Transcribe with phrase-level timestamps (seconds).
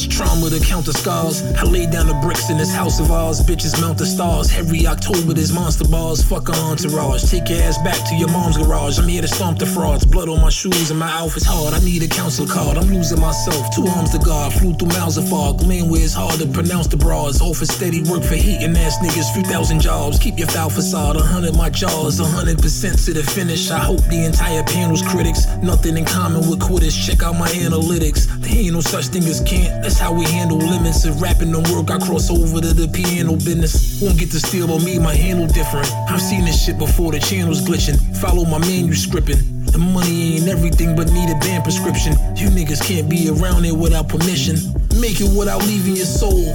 [0.00, 1.42] much trauma to count the scars.
[1.56, 3.40] I laid down the bricks in this house of ours.
[3.40, 4.52] Bitches mount the stars.
[4.54, 6.22] Every October, there's monster bars.
[6.22, 7.24] Fuck a entourage.
[7.30, 8.98] Take your ass back to your mom's garage.
[8.98, 10.04] I'm here to stomp the frauds.
[10.04, 11.74] Blood on my shoes and my outfit's hard.
[11.74, 12.76] I need a counsel card.
[12.76, 13.74] I'm losing myself.
[13.74, 14.52] Two arms to guard.
[14.52, 15.62] Flew through miles of fog.
[15.62, 17.38] Land where it's hard to pronounce the bras.
[17.40, 19.32] For steady work for hating ass niggas.
[19.34, 20.18] Few thousand jobs.
[20.18, 21.16] Keep your foul facade.
[21.16, 22.20] A hundred my jaws.
[22.20, 23.70] A hundred percent to the finish.
[23.70, 25.46] I hope the entire panel's critics.
[25.62, 26.96] Nothing in common with quitters.
[26.96, 28.26] Check out my analytics.
[28.40, 29.84] There ain't no such thing as can't.
[29.90, 31.04] That's how we handle limits.
[31.04, 34.00] If rapping don't work, I cross over to the piano business.
[34.00, 35.90] Won't get to steal on me, my handle different.
[36.08, 37.98] I've seen this shit before, the channel's glitching.
[38.18, 39.59] Follow my manuscripting.
[39.60, 42.12] The money ain't everything, but need a band prescription.
[42.34, 44.56] You niggas can't be around it without permission.
[44.96, 46.48] Make it without leaving your soul.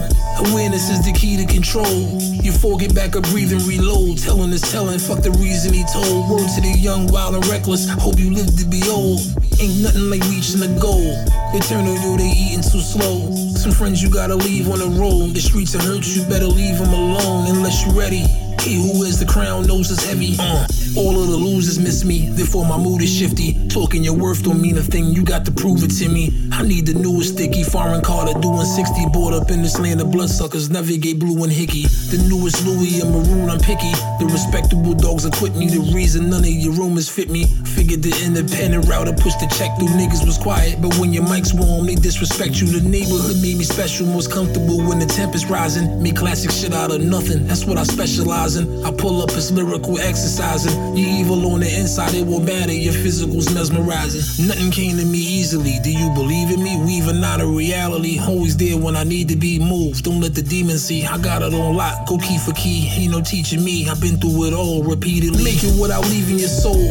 [0.50, 2.18] Awareness is the key to control.
[2.42, 4.18] You forget back up, breathe and reload.
[4.18, 6.30] Telling is telling, fuck the reason he told.
[6.30, 7.88] Word to the young, wild and reckless.
[7.88, 9.22] Hope you live to be old.
[9.62, 11.14] Ain't nothing like reaching the goal.
[11.54, 13.30] Eternal you, they eating too slow.
[13.54, 15.34] Some friends you gotta leave on the road.
[15.38, 18.26] The streets are hurt, you better leave them alone unless you ready.
[18.66, 20.36] He who wears the crown knows it's heavy.
[20.40, 20.66] Uh,
[20.98, 23.54] all of the losers miss me, therefore my mood is shifty.
[23.68, 26.45] Talking your worth don't mean a thing, you got to prove it to me.
[26.56, 29.08] I need the newest sticky foreign car to doing 60.
[29.12, 31.84] Bought up in this land of bloodsuckers, navigate blue and hickey.
[32.08, 33.92] The newest Louis and maroon, I'm picky.
[34.24, 37.44] The respectable dogs acquit me, the reason none of your rumors fit me.
[37.76, 41.28] Figured the independent route to push the check through niggas was quiet, but when your
[41.28, 42.68] mic's warm, they disrespect you.
[42.68, 45.86] The neighborhood made me special, most comfortable when the temp is rising.
[46.16, 48.86] Classic shit out of nothing, that's what I specialize in.
[48.86, 50.96] I pull up as lyrical exercising.
[50.96, 52.72] You evil on the inside, it won't matter.
[52.72, 54.48] Your physical's mesmerizing.
[54.48, 55.78] Nothing came to me easily.
[55.84, 56.78] Do you believe in me?
[56.84, 58.20] Weaving out of reality.
[58.20, 60.04] Always there when I need to be moved.
[60.04, 61.06] Don't let the demons see.
[61.06, 62.08] I got it on lock.
[62.08, 62.90] Go key for key.
[62.92, 63.90] Ain't no teaching me.
[63.90, 65.44] I've been through it all repeatedly.
[65.44, 66.86] Make it without leaving your soul.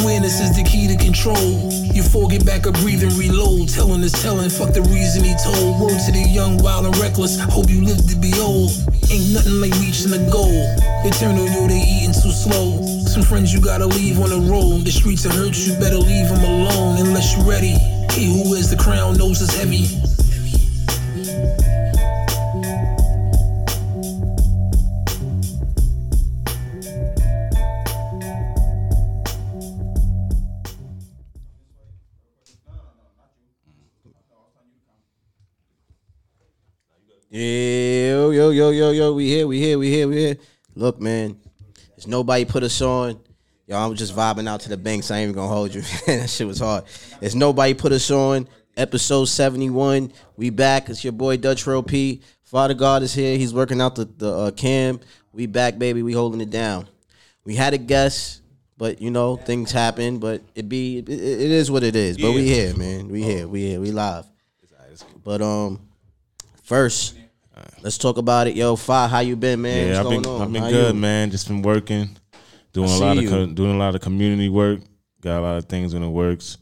[0.00, 1.72] Awareness is the key to control.
[1.94, 3.68] You forget back up, breathe and reload.
[3.68, 4.50] Telling is telling.
[4.50, 5.80] Fuck the reason he told.
[5.80, 7.38] Word to the young, wild and reckless.
[7.40, 8.70] Hope you live to be old.
[9.10, 10.64] Ain't nothing like reaching the goal.
[11.04, 12.84] Eternal you, they eating too slow.
[13.06, 14.84] Some friends you gotta leave on the road.
[14.84, 17.97] The streets are hurt, you better leave them alone unless you're ready.
[18.18, 19.86] He who wears the crown knows it's heavy.
[37.30, 40.36] Yo, yo, yo, yo, yo, we here, we here, we here, we here.
[40.74, 41.38] Look, man,
[41.90, 43.20] there's nobody put us on.
[43.68, 45.10] Yo, I'm just vibing out to the banks.
[45.10, 45.82] I ain't even gonna hold you.
[46.06, 46.84] that shit was hard.
[47.20, 48.48] It's nobody put us on.
[48.78, 50.10] Episode 71.
[50.36, 50.88] We back.
[50.88, 52.22] It's your boy Dutch Row P.
[52.44, 53.36] Father God is here.
[53.36, 55.00] He's working out the, the uh, cam.
[55.34, 56.02] We back, baby.
[56.02, 56.88] We holding it down.
[57.44, 58.40] We had a guest,
[58.78, 62.16] but you know, things happen, but it be it, it is what it is.
[62.16, 63.08] But we here, man.
[63.08, 63.46] We here.
[63.46, 63.80] We here.
[63.80, 64.24] We live.
[65.22, 65.86] But um
[66.62, 67.16] first,
[67.82, 68.56] let's talk about it.
[68.56, 69.88] Yo, Fi, how you been, man?
[69.88, 70.40] Yeah, What's I've been?
[70.40, 71.00] I've been How good, you?
[71.02, 71.30] man.
[71.30, 72.16] Just been working,
[72.72, 74.80] doing a lot of co- doing a lot of community work.
[75.20, 76.58] Got a lot of things in the works.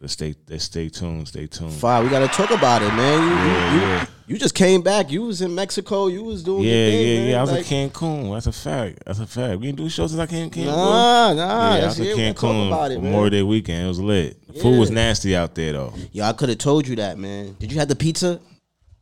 [0.00, 1.28] So stay stay tuned.
[1.28, 1.72] Stay tuned.
[1.72, 3.22] Fi, we gotta talk about it, man.
[3.22, 4.06] You, Yeah, you, yeah.
[4.26, 5.10] you just came back.
[5.10, 6.08] You was in Mexico.
[6.08, 7.30] You was doing Yeah, your thing, yeah, man.
[7.30, 7.38] yeah.
[7.38, 8.34] I was Like, in Cancun.
[8.34, 9.02] That's a fact.
[9.06, 9.60] That's a fact.
[9.60, 10.66] We didn't do shows since I came Cancun.
[10.66, 11.76] Nah, nah.
[11.76, 13.04] yeah, I was in We gotta talk Cancun it, man.
[13.04, 13.84] Memorial Day weekend.
[13.84, 14.46] It was lit.
[14.48, 15.94] The Food was nasty out there though.
[16.12, 17.56] Yo, I could have told you that, man.
[17.58, 18.40] Did you have the pizza?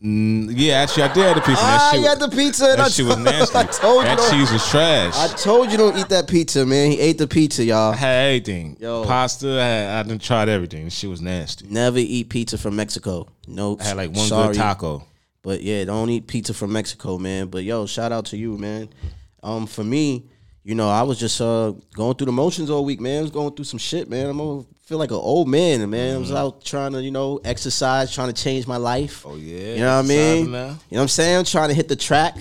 [0.05, 1.63] Mm, yeah, actually, I did have the pizza.
[1.65, 2.65] Ah, that shit, you had the pizza.
[2.65, 3.57] and I that shit was nasty.
[3.57, 4.09] I told you.
[4.17, 5.17] that cheese was trash.
[5.17, 6.91] I told you don't eat that pizza, man.
[6.91, 7.93] He ate the pizza, y'all.
[7.95, 8.77] I had everything.
[8.79, 9.05] Yo.
[9.07, 9.49] Pasta.
[9.49, 10.85] I, had, I done tried everything.
[10.85, 11.67] This shit was nasty.
[11.71, 13.29] Never eat pizza from Mexico.
[13.49, 14.49] No, I had like one sorry.
[14.49, 15.07] good taco.
[15.41, 17.47] But yeah, don't eat pizza from Mexico, man.
[17.47, 18.91] But yo, shout out to you, man.
[19.43, 20.27] Um, for me,
[20.65, 23.19] you know, I was just uh going through the motions all week, man.
[23.19, 24.31] I was going through some shit, man.
[24.31, 26.17] I'm gonna feel like an old man, man.
[26.17, 29.23] I was out trying to, you know, exercise, trying to change my life.
[29.23, 29.29] Mm-hmm.
[29.31, 29.75] Oh, yeah?
[29.75, 30.47] You know what I mean?
[30.47, 31.38] You know what I'm saying?
[31.38, 32.37] I'm trying to hit the track.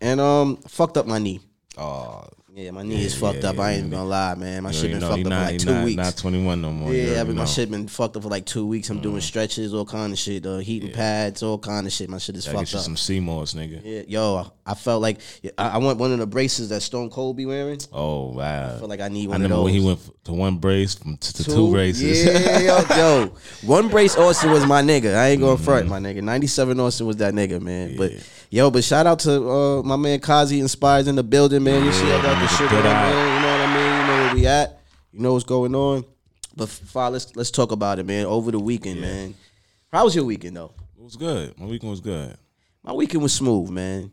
[0.00, 1.40] And um fucked up my knee.
[1.78, 2.24] Oh,
[2.56, 3.58] Yeah, my knee is fucked yeah, up.
[3.58, 3.78] I ain't yeah.
[3.80, 4.62] even gonna lie, man.
[4.62, 5.96] My you shit been know, fucked up not, for like two not, weeks.
[6.02, 6.90] Not 21 no more.
[6.94, 8.88] Yeah, already but my shit been fucked up for like two weeks.
[8.88, 12.08] I'm doing stretches, all kind of shit, uh, heating pads, all kind of shit.
[12.08, 12.80] My shit is fucked up.
[12.80, 13.82] some Seymour's, nigga.
[13.84, 15.18] Yeah, yo, I felt like
[15.58, 17.78] I, I want one of the braces that Stone Cold be wearing.
[17.92, 18.74] Oh wow!
[18.74, 20.94] I feel like I need I one of remember when he went to one brace
[20.94, 22.24] from t- to two, braces.
[22.24, 23.32] Yeah, yo, yo,
[23.66, 25.14] one brace Austin was my nigga.
[25.14, 25.46] I ain't Mm-hmm.
[25.46, 26.22] going front, my nigga.
[26.22, 27.98] Ninety seven Austin was that nigga, man.
[27.98, 28.12] But
[28.50, 31.84] yo, but shout out to uh, my man Kazi Inspires in the building, man.
[31.84, 33.10] You see, I got the shit good with him, eye.
[33.10, 33.36] man.
[33.36, 34.00] You know what I mean?
[34.00, 34.80] You know where we at.
[35.12, 36.04] You know what's going on.
[36.56, 38.26] But Fa, let's let's talk about it, man.
[38.26, 39.34] Over the weekend, man.
[39.92, 40.72] How was your weekend though?
[40.98, 41.58] It was good.
[41.58, 42.36] My weekend was good.
[42.82, 44.10] My weekend was smooth, man.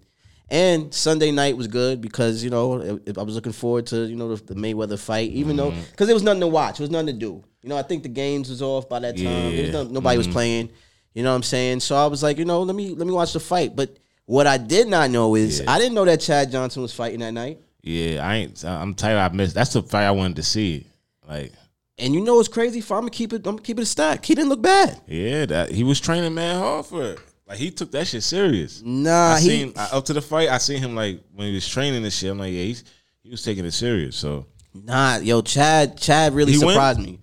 [0.49, 4.35] And Sunday night was good because you know I was looking forward to you know
[4.35, 7.07] the, the Mayweather fight, even though because there was nothing to watch, there was nothing
[7.07, 7.43] to do.
[7.61, 9.23] You know, I think the games was off by that time.
[9.23, 9.71] There was Yeah.
[9.71, 10.69] no, nobody was playing.
[11.13, 11.79] You know what I'm saying?
[11.79, 13.75] So I was like, you know, let me let me watch the fight.
[13.75, 15.71] But what I did not know is Yeah.
[15.71, 17.59] I didn't know that Chad Johnson was fighting that night.
[17.81, 18.63] Yeah, I ain't.
[18.63, 19.17] I'm tired.
[19.17, 19.55] I missed.
[19.55, 20.87] That's the fight I wanted to see.
[21.27, 21.51] Like,
[21.97, 22.79] And you know what's crazy?
[22.79, 24.23] If I'm gonna keep it, I'm gonna keep it a stack.
[24.25, 25.01] He didn't look bad.
[25.07, 27.19] yeah, that he was training man hard for it.
[27.45, 28.81] Like he took that shit serious.
[28.83, 30.47] Nah, I he seen I, up to the fight.
[30.49, 32.31] I seen him like when he was training and shit.
[32.31, 32.85] I'm like, yeah, he's,
[33.21, 34.15] he was taking it serious.
[34.15, 37.19] So Nah, yo, Chad, Chad really He surprised me.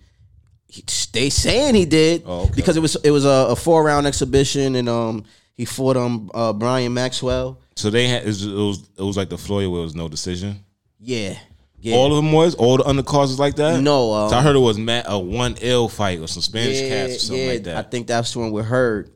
[0.67, 2.53] He, they saying he did Oh, okay.
[2.55, 6.31] because it was it was a, a four round exhibition and um he fought um
[6.33, 7.59] uh, Brian Maxwell.
[7.75, 9.95] so they had it was, it was it was like the Floyd where it was
[9.95, 10.63] no decision.
[10.99, 11.37] Yeah,
[11.79, 11.95] yeah.
[11.95, 13.81] All of them was all the undercards was like that.
[13.81, 16.79] No, um, so I heard it was Matt, a one L fight or some Spanish
[16.79, 17.77] yeah, cats or something yeah, like that.
[17.77, 19.11] I think that's the one we heard.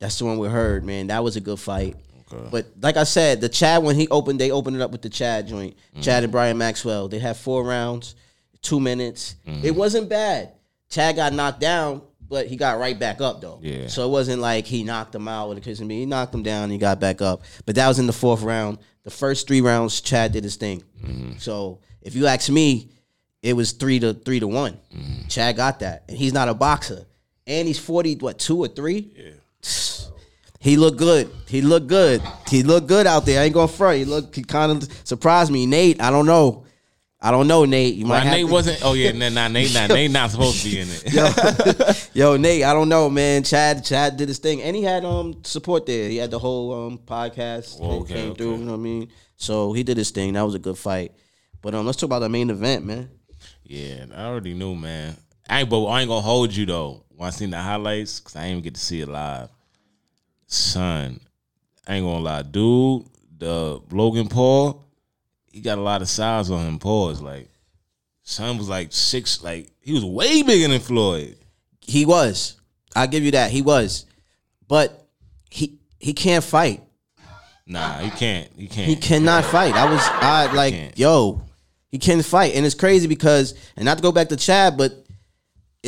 [0.00, 1.08] That's the one we heard, man.
[1.08, 1.96] That was a good fight.
[2.32, 2.48] Okay.
[2.50, 5.08] But like I said, the Chad when he opened, they opened it up with the
[5.08, 5.76] Chad joint.
[5.96, 6.02] Mm.
[6.02, 7.08] Chad and Brian Maxwell.
[7.08, 8.14] They had four rounds,
[8.62, 9.36] two minutes.
[9.46, 9.64] Mm.
[9.64, 10.52] It wasn't bad.
[10.90, 13.58] Chad got knocked down, but he got right back up though.
[13.62, 13.86] Yeah.
[13.88, 16.00] So it wasn't like he knocked him out with a kiss of me.
[16.00, 17.42] He knocked him down and he got back up.
[17.66, 18.78] But that was in the fourth round.
[19.04, 20.82] The first three rounds, Chad did his thing.
[21.02, 21.38] Mm-hmm.
[21.38, 22.90] So if you ask me,
[23.42, 24.78] it was three to three to one.
[24.94, 25.28] Mm-hmm.
[25.28, 27.06] Chad got that, and he's not a boxer,
[27.46, 29.12] and he's forty, what two or three?
[29.16, 29.32] yeah.
[30.60, 31.30] He looked good.
[31.46, 32.20] He looked good.
[32.48, 33.40] He looked good out there.
[33.40, 33.98] I ain't gonna front.
[33.98, 34.34] He looked.
[34.34, 35.66] He kind of surprised me.
[35.66, 36.64] Nate, I don't know.
[37.20, 37.94] I don't know, Nate.
[37.96, 38.80] You might Why have Nate to- wasn't?
[38.84, 42.10] Oh yeah, nah, nah, Nate, nah, Nate not supposed to be in it.
[42.14, 43.42] Yo, Nate, I don't know, man.
[43.42, 46.08] Chad, Chad did his thing, and he had um support there.
[46.08, 48.38] He had the whole um podcast Oh, okay, came okay.
[48.38, 48.52] through.
[48.58, 49.08] You know what I mean?
[49.36, 50.34] So he did his thing.
[50.34, 51.12] That was a good fight.
[51.60, 53.10] But um, let's talk about the main event, man.
[53.64, 55.16] Yeah, I already knew, man.
[55.48, 57.04] I ain't, but I ain't gonna hold you though.
[57.16, 59.48] When I seen the highlights, cause I ain't even get to see it live.
[60.46, 61.18] Son,
[61.86, 63.06] I ain't gonna lie, dude.
[63.38, 64.84] The Logan Paul,
[65.58, 66.78] he got a lot of size on him.
[66.78, 67.48] Pause, like,
[68.22, 71.36] son was like six, like he was way bigger than Floyd.
[71.80, 72.60] He was.
[72.94, 73.50] I'll give you that.
[73.50, 74.06] He was.
[74.68, 75.04] But
[75.50, 76.82] he he can't fight.
[77.66, 78.48] Nah, he can't.
[78.56, 78.86] He can't.
[78.86, 79.74] He cannot fight.
[79.74, 80.96] I was I like, Can't.
[80.98, 81.42] yo,
[81.90, 82.54] he can't fight.
[82.54, 84.92] And it's crazy because and not to go back to Chad, but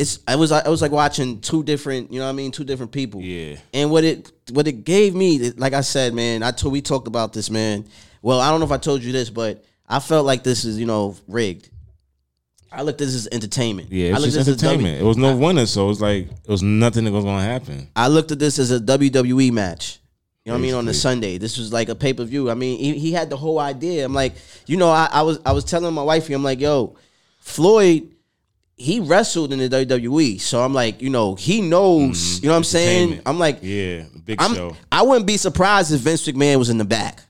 [0.00, 2.64] it's I was I was like watching two different, you know what I mean, two
[2.64, 3.20] different people.
[3.20, 3.56] Yeah.
[3.74, 7.06] And what it what it gave me, like I said, man, I told we talked
[7.06, 7.84] about this, man.
[8.22, 10.78] Well, I don't know if I told you this, but I felt like this is,
[10.78, 11.68] you know, rigged.
[12.72, 13.90] I looked at this as entertainment.
[13.90, 15.02] Yeah, I it's looked just at this as W- entertainment.
[15.02, 17.88] it was no winner, so it was like it was nothing that was gonna happen.
[17.94, 19.98] I looked at this as a WWE match.
[20.44, 20.74] You know what I mean?
[20.74, 22.50] On the Sunday, this was like a pay per view.
[22.50, 24.06] I mean, he, he had the whole idea.
[24.06, 24.32] I'm like,
[24.66, 26.96] you know, I, I was I was telling my wifey, I'm like, yo,
[27.40, 28.10] Floyd,
[28.80, 32.42] he wrestled in the WWE, so I'm like, you know, he knows.
[32.42, 33.08] You know what I'm saying?
[33.10, 33.28] Mm-hmm.
[33.28, 34.74] I'm like, Yeah, big I'm, show.
[34.90, 37.22] I wouldn't be surprised if Vince McMahon was in the back,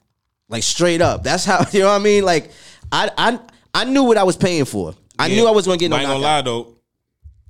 [0.49, 1.25] like straight up.
[1.25, 2.25] That's how you know what I mean.
[2.25, 2.53] Like,
[2.93, 3.41] I I
[3.75, 4.95] I knew what I was paying for.
[5.19, 5.43] I Yeah.
[5.43, 6.77] knew I was going to get no I ain't gonna lie though,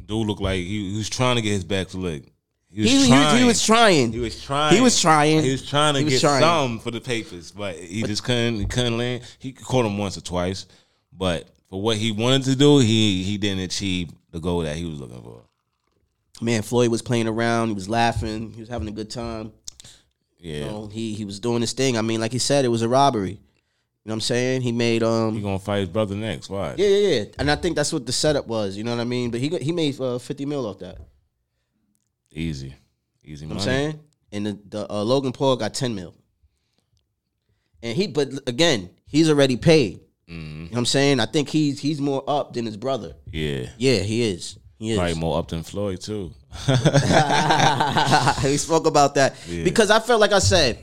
[0.07, 2.25] dude looked like he, he was trying to get his back to lick.
[2.73, 3.39] He was he, trying.
[3.39, 4.13] he was trying.
[4.13, 4.75] He was trying.
[4.77, 5.43] He was trying.
[5.43, 6.41] He was trying to was get trying.
[6.41, 8.57] some for the papers, but he just couldn't.
[8.61, 9.23] He couldn't land.
[9.39, 10.67] He caught him once or twice,
[11.13, 14.85] but for what he wanted to do, he he didn't achieve the goal that he
[14.85, 15.43] was looking for.
[16.43, 17.69] Man, Floyd was playing around.
[17.69, 18.53] He was laughing.
[18.53, 19.53] He was having a good time.
[20.39, 21.97] Yeah, You know, he he was doing his thing.
[21.99, 23.33] I mean, like he said, it was a robbery.
[23.33, 24.63] You know what I'm saying?
[24.63, 25.35] He made um.
[25.35, 26.49] he gonna fight his brother next.
[26.49, 26.75] Why?
[26.77, 28.77] yeah yeah yeah, and I think that's what the setup was.
[28.77, 29.31] You know what I mean?
[29.31, 30.97] But he he made uh, 50 mil off that.
[32.31, 32.75] You Easy,
[33.23, 33.59] easy know money.
[33.59, 34.01] what I'm saying?
[34.33, 36.15] And the, the uh, Logan Paul got 10 mil.
[37.83, 40.01] And he, but again, he's already paid.
[40.31, 40.51] Mm-hmm.
[40.51, 41.21] You know what I'm saying?
[41.21, 43.15] I think he's he's more up than his brother.
[43.33, 44.59] Yeah, Yeah, he is.
[44.79, 44.97] He is.
[44.97, 46.33] probably more up than Floyd too.
[46.69, 50.79] we spoke about that because I felt like I said,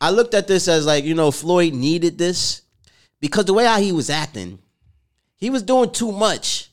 [0.00, 2.62] I looked at this as like you know Floyd needed this
[3.20, 4.58] because the way how he was acting,
[5.36, 6.70] he was doing too much.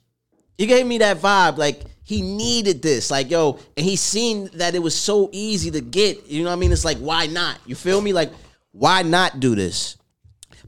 [0.57, 4.73] He gave me that vibe like he needed this, like yo, and he seen that
[4.75, 6.25] it was so easy to get.
[6.27, 6.71] You know what I mean?
[6.71, 7.59] It's like why not?
[7.65, 8.11] You feel me?
[8.11, 8.31] Like
[8.71, 9.96] why not do this?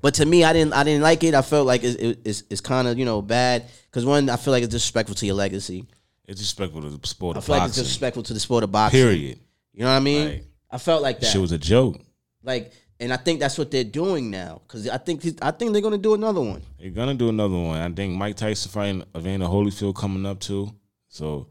[0.02, 0.74] But to me, I didn't.
[0.74, 1.34] I didn't like it.
[1.36, 4.38] I felt like it, it- it's it's kind of you know bad because one, I
[4.38, 5.86] feel like it's disrespectful to your legacy.
[6.28, 7.54] It's disrespectful to the sport of boxing.
[7.54, 9.00] I feel like it's disrespectful to the sport of boxing.
[9.00, 9.40] Period.
[9.74, 10.30] You know what I mean?
[10.30, 11.26] Like, I felt like that.
[11.28, 12.00] Shit was a joke.
[12.44, 14.62] like, and I think that's what they're doing now.
[14.68, 16.62] Cause I think I think they're gonna do another one.
[16.80, 17.80] They're gonna do another one.
[17.80, 20.74] I think Mike Tyson fighting Evander Holyfield coming up too.
[21.08, 21.48] So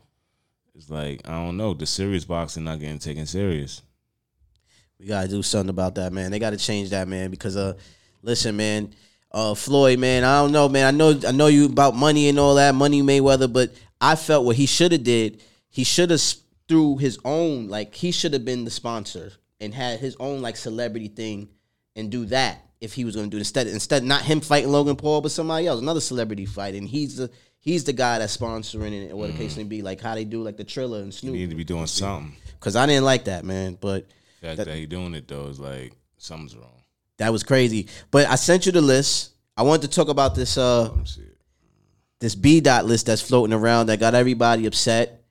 [0.75, 1.75] it's like I don't know.
[1.75, 3.83] The serious boxing not getting taken serious.
[5.01, 6.31] We gotta do something about that, man.
[6.31, 7.31] They gotta change that, man.
[7.31, 7.75] Because uh,
[8.23, 8.95] listen, man,
[9.33, 10.87] uh, Floyd, man, I don't know, man.
[10.87, 14.45] I know, I know you about money and all that, money Mayweather, but I felt
[14.45, 15.43] what he should have did.
[15.71, 16.23] He should have
[16.69, 20.57] through his own, like he should have been the sponsor and had his own like
[20.57, 21.49] celebrity thing
[21.97, 23.41] and do that if he was gonna do it.
[23.41, 23.67] instead.
[23.67, 27.31] Instead, not him fighting Logan Paul, but somebody else, another celebrity fight, and he's the
[27.59, 29.83] he's the guy that's sponsoring it, or what the case may be.
[29.83, 31.35] Like how they do like the Triller and Snoop.
[31.35, 32.37] You need to be doing something.
[32.53, 33.79] because I didn't like that, man.
[33.81, 34.07] But
[34.41, 36.78] The fact that, he doing it though is like something's wrong.
[37.19, 37.89] That was crazy.
[38.11, 39.33] But I sent you the list.
[39.57, 41.37] I wanted to talk about this uh Let me see it.
[42.21, 45.23] this B dot list that's floating around that got everybody upset.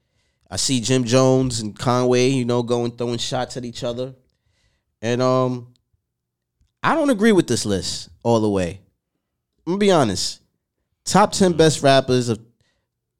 [0.49, 4.13] I see Jim Jones and Conway, you know, going throwing shots at each other.
[5.01, 5.73] And um
[6.83, 8.79] I don't agree with this list all the way.
[9.65, 10.41] I'm gonna be honest.
[11.03, 12.39] Top 10 best rappers of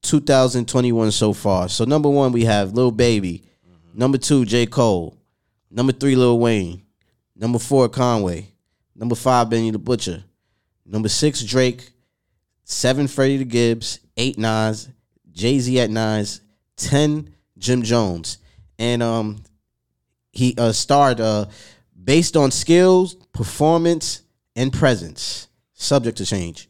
[0.03, 1.67] 2021 so far.
[1.69, 3.43] So number one, we have Lil Baby.
[3.93, 4.65] Number two, J.
[4.65, 5.17] Cole.
[5.71, 6.83] Number three, Lil Wayne.
[7.35, 8.51] Number four, Conway.
[8.97, 10.23] Number five, Benny the Butcher.
[10.85, 11.91] Number six, Drake.
[12.63, 13.99] Seven, Freddie the Gibbs.
[14.17, 14.89] Eight, Nas.
[15.31, 16.41] Jay Z at Nas.
[16.75, 18.39] Ten, Jim Jones.
[18.79, 19.43] And um,
[20.31, 21.45] he uh, starred uh,
[22.03, 24.23] based on skills, performance,
[24.55, 25.47] and presence.
[25.73, 26.67] Subject to change.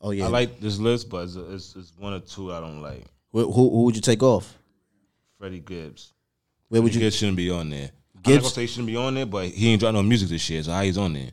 [0.00, 0.26] Oh yeah.
[0.26, 3.04] I like this list, but it's, it's, it's one or two I don't like.
[3.32, 4.58] Who, who, who would you take off?
[5.38, 6.12] Freddie Gibbs.
[6.68, 7.06] Where would Freddie you?
[7.06, 7.90] Gibbs shouldn't be on there.
[8.14, 10.02] I'm not Gibbs- gonna say he shouldn't be on there, but he ain't dropped no
[10.02, 11.30] music this year, so how he's on there?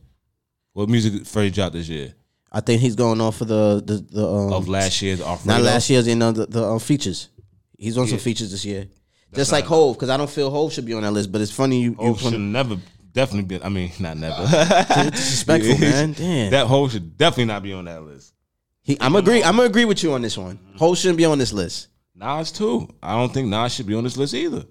[0.73, 2.13] What music Freddie dropped this year?
[2.51, 5.57] I think he's going off for the the, the um, Of last year's Alfredo?
[5.57, 7.29] not last year's in uh, the the um, features.
[7.77, 8.88] He's on some features this year.
[9.33, 11.31] Just like Hove, because I don't feel Hove should be on that list.
[11.31, 12.77] But it's funny you, you Oh, should never,
[13.13, 13.63] definitely be.
[13.63, 14.41] I mean, not never.
[15.11, 16.13] disrespectful, man.
[16.13, 16.49] Damn.
[16.51, 18.33] That whole should definitely not be on that list.
[18.81, 19.43] He, I'm agree.
[19.43, 20.59] I'm gonna agree with you on this one.
[20.77, 21.89] Hove shouldn't be on this list.
[22.15, 22.89] Nas too.
[23.03, 24.63] I don't think Nas should be on this list either.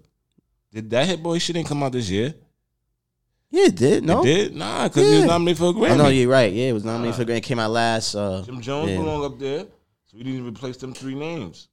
[0.73, 2.35] Did that Hit Boy shit didn't come out this year?
[3.51, 4.05] Yeah, it did.
[4.05, 4.57] No, It did?
[4.57, 5.27] Nah, because he was Yeah.
[5.27, 5.91] nominated for a Grammy.
[5.91, 6.53] Oh no, you're right.
[6.53, 7.43] Yeah, it was nominated for Grand.
[7.43, 8.15] Came out last.
[8.15, 8.97] Uh, Jim Jones yeah.
[8.99, 11.69] belong up there, so we didn't even replace them three names.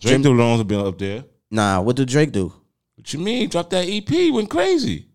[0.00, 1.24] Drake Jim- belongs to be up there.
[1.50, 2.52] Nah, what did Drake do?
[2.96, 3.48] What you mean?
[3.48, 5.06] Drop that EP, went crazy.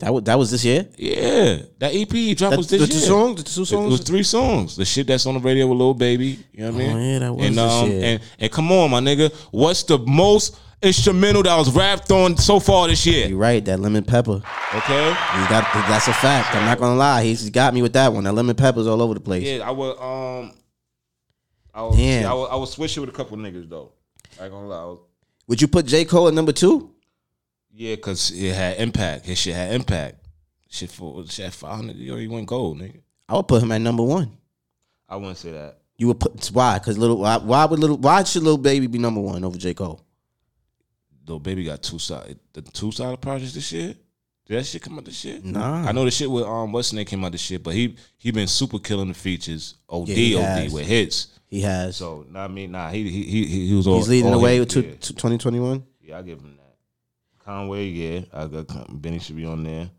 [0.00, 0.88] That was that was this year.
[0.98, 3.06] Yeah, that EP he dropped That, was the this two year.
[3.06, 3.42] songs.
[3.44, 3.90] The two It songs.
[3.92, 4.76] was three songs.
[4.76, 6.38] The shit that's on the radio with Lil Baby.
[6.52, 6.96] You know what I mean?
[6.96, 8.04] Oh, yeah, that was and, this um, year.
[8.04, 9.32] And, and come on, my nigga.
[9.52, 13.26] What's the most instrumental that was rapped on so far this year?
[13.28, 13.64] You're right.
[13.64, 14.42] That lemon pepper.
[14.74, 15.10] Okay?
[15.48, 16.54] Got that's a fact.
[16.54, 17.24] I'm not gonna lie.
[17.24, 18.24] He's got me with that one.
[18.24, 19.42] That lemon pepper's all over the place.
[19.44, 20.52] Yeah, I would um
[21.74, 22.30] I would, Damn.
[22.30, 23.92] I would, I would switch it with a couple niggas though.
[24.40, 24.84] I ain't gonna lie.
[24.84, 24.98] Would-
[25.48, 26.90] Would you put J Cole at number two?
[27.76, 29.26] yeah, cause it had impact.
[29.26, 30.24] His shit had impact.
[30.70, 31.96] Shit for shit had 500.
[31.96, 33.00] You he went gold, nigga.
[33.28, 34.36] I would put him at number one.
[35.08, 35.78] I wouldn't say that.
[35.96, 36.78] You would put why?
[36.78, 39.74] Because little why, why would little why should little baby be number one over J
[39.74, 40.00] Cole?
[41.24, 43.94] Though baby got two side the two side projects this year.
[44.46, 45.40] Did that shit come out this year?
[45.42, 45.86] Nah.
[45.88, 47.96] I know the shit with um what's the name came out this shit, but he
[48.18, 49.76] he been super killing the features.
[49.88, 50.72] OD Yeah, OD has.
[50.72, 51.28] with hits.
[51.46, 51.96] He has.
[51.96, 54.44] So nah, I mean nah he he he, he was all He's leading all the
[54.44, 55.82] way hit, to, 2021.
[56.02, 57.44] Yeah, I give him that.
[57.44, 59.90] Conway, yeah, I got Benny should be on there.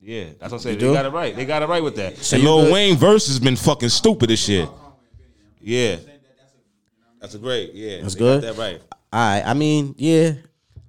[0.00, 0.74] Yeah, that's what I'm saying.
[0.76, 0.94] You They do?
[0.94, 1.36] got it right.
[1.36, 2.18] They got it right with that.
[2.18, 2.72] So and Lil good?
[2.72, 4.68] Wayne verse has been fucking stupid this shit.
[5.60, 5.96] Yeah,
[7.20, 7.72] that's a great.
[7.74, 8.42] Yeah, That's good?
[8.42, 8.82] Got that right.
[9.12, 9.42] All right.
[9.44, 10.32] I mean, yeah.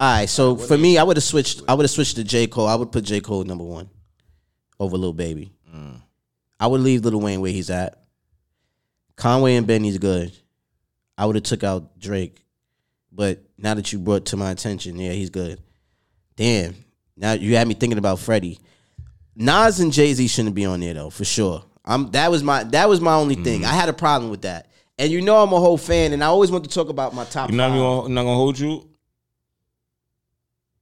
[0.00, 0.28] All right.
[0.28, 1.62] So for me, I would have switched.
[1.68, 2.66] I would have switched to J Cole.
[2.66, 3.88] I would put J Cole number one
[4.80, 5.52] over Lil Baby.
[5.74, 6.00] Mm.
[6.58, 8.00] I would leave Lil Wayne where he's at.
[9.16, 10.32] Conway and Benny's good.
[11.16, 12.42] I would have took out Drake,
[13.12, 15.60] but now that you brought to my attention, yeah, he's good.
[16.36, 16.74] Damn.
[17.16, 18.58] Now you had me thinking about Freddie.
[19.36, 21.64] Nas and Jay Z shouldn't be on there though, for sure.
[21.84, 23.44] I'm that was my that was my only Mm.
[23.44, 23.64] thing.
[23.64, 24.70] I had a problem with that.
[24.98, 27.24] And you know I'm a whole fan, and I always want to talk about my
[27.24, 27.50] top.
[27.50, 28.88] You know what I'm not gonna hold you.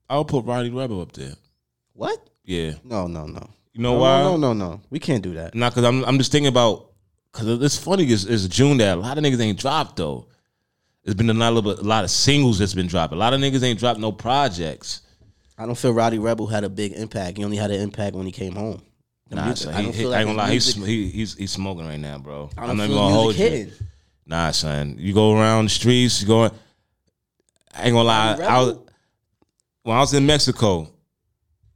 [0.09, 1.33] I'll put Roddy Rebel up there.
[1.93, 2.29] What?
[2.43, 3.49] Yeah, No, no, no.
[3.71, 4.19] you know no, why?
[4.19, 4.81] No, no, no, no.
[4.89, 5.55] We can't do that.
[5.55, 6.91] Not because I'm I'm just thinking about
[7.31, 8.03] because it's funny.
[8.05, 10.27] It's, it's June that a lot of niggas ain't dropped though.
[11.03, 13.13] There's been a lot of a lot of singles that's been dropped.
[13.13, 15.01] A lot of niggas ain't dropped no projects.
[15.57, 17.37] I don't feel Roddy Rebel had a big impact.
[17.37, 18.81] He only had an impact when he came home.
[19.29, 20.53] Nah, music- son, I don't he, feel I ain't like gonna lie.
[20.53, 22.49] He's, he, he's he's smoking right now, bro.
[22.57, 23.85] I I'm don't not even gonna hold music you.
[24.25, 24.95] Nah, son.
[24.97, 26.51] You go around the streets, you going.
[27.75, 28.37] I ain't gonna lie.
[28.41, 28.77] I was,
[29.83, 30.89] when I was in Mexico,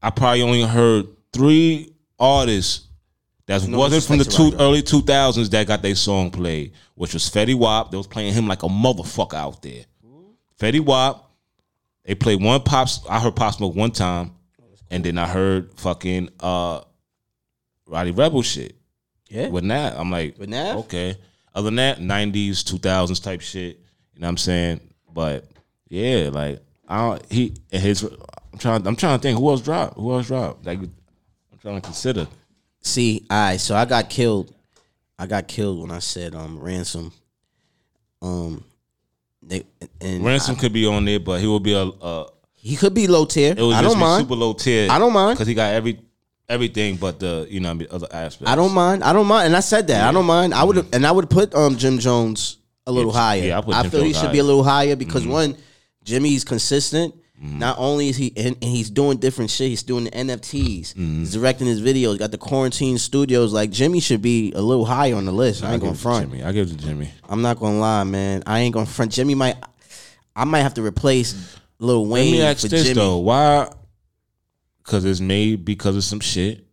[0.02, 2.88] I probably only heard three artists
[3.48, 7.14] that No wasn't from the two, early two thousands that got their song played, which
[7.14, 7.92] was Fetty Wap.
[7.92, 9.86] They was playing him like a motherfucker out there.
[10.60, 11.24] Fetty Wap.
[12.04, 13.02] They played one pops.
[13.10, 14.32] I heard Pop Smoke one time,
[14.90, 16.82] and then I heard fucking uh,
[17.86, 18.76] Roddy Rebel shit.
[19.30, 19.50] Yeah.
[19.50, 20.78] With that, I'm like, With Nav?
[20.78, 21.18] okay.
[21.58, 23.80] Other than that, '90s, 2000s type shit.
[24.14, 24.80] You know what I'm saying?
[25.12, 25.46] But
[25.90, 27.32] yeah, like I don't.
[27.32, 28.04] He his.
[28.04, 28.86] I'm trying.
[28.86, 29.96] I'm trying to think who else dropped.
[29.96, 30.68] Who else dropped?
[30.68, 30.94] Like I'm
[31.60, 32.28] trying to consider.
[32.82, 33.60] See, all right.
[33.60, 34.54] So I got killed.
[35.18, 37.12] I got killed when I said um ransom.
[38.22, 38.64] Um,
[39.42, 39.64] they
[40.00, 41.86] and Ransom could be on there, but he will be a.
[41.86, 43.56] a he could be low tier.
[43.58, 44.22] it would I just don't be mind.
[44.26, 44.92] super low tier.
[44.92, 45.38] I don't mind.
[45.38, 46.02] because he got every
[46.50, 48.52] everything but the you know I mean, other aspects.
[48.52, 49.04] I don't mind.
[49.04, 49.48] I don't mind.
[49.48, 50.08] And I said that.
[50.08, 50.54] I don't mind.
[50.54, 53.44] I would and I would put um Jim Jones a little Yeah, higher.
[53.44, 55.58] yeah, I put I feel he Jones should be a little higher because one,
[56.04, 57.14] Jimmy's consistent.
[57.40, 60.94] Not only is he and, and he's doing different shit, he's doing the NFTs.
[60.96, 61.20] Mm-hmm.
[61.20, 62.18] He's directing his videos.
[62.18, 63.54] Got the quarantine studios.
[63.54, 65.64] Like Jimmy should be a little higher on the list.
[65.64, 66.32] I ain't give gonna front.
[66.32, 66.44] Jimmy.
[66.44, 67.12] I give it to Jimmy.
[67.30, 68.42] I'm not gonna lie, man.
[68.48, 69.12] I ain't gonna front.
[69.12, 69.56] Jimmy might.
[70.36, 72.96] I might have to replace Lil Let Wayne me ask for this Jimmy.
[72.96, 73.70] though: Why?
[74.88, 76.64] Because it's made because of some shit.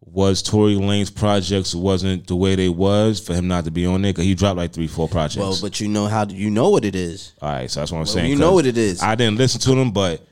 [0.00, 4.02] Was Tory Lanez projects wasn't the way they was for him not to be on
[4.02, 4.12] there?
[4.12, 5.36] Cause he dropped like three, four projects.
[5.36, 7.32] Well, but you know how you know what it is.
[7.42, 8.30] All right, so that's what I'm saying.
[8.30, 9.02] you know what it is.
[9.02, 10.22] I didn't listen to them, but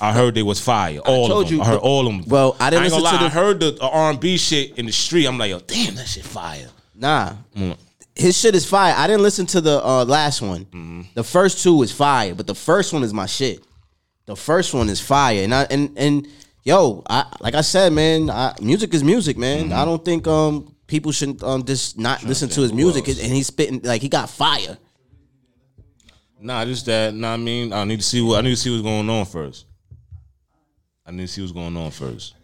[0.00, 0.98] I heard they was fire.
[0.98, 1.58] All told of them.
[1.58, 2.24] you, I heard all of them.
[2.26, 3.30] well, I didn't ain't gonna listen to lie.
[3.30, 5.26] the- I heard the R and B shit in the street.
[5.26, 6.68] I'm like, yo, damn, that shit fire.
[6.94, 7.76] Nah, Mm.
[8.14, 8.94] his shit is fire.
[8.96, 10.64] I didn't listen to the uh, last one.
[10.66, 11.02] Mm-hmm.
[11.14, 13.62] The first two is fire, but the first one is my shit.
[14.32, 16.26] The first one is fire, and I and and
[16.64, 19.64] yo, I like I said, man, I, music is music, man.
[19.64, 19.72] Mm-hmm.
[19.74, 23.22] I don't think um people should um just not listen to his music, else?
[23.22, 24.78] and he's spitting like he got fire.
[26.40, 27.12] Nah, just that.
[27.12, 29.26] Nah, I mean, I need to see what I need to see what's going on
[29.26, 29.66] first.
[31.04, 32.34] I need to see what's going on first.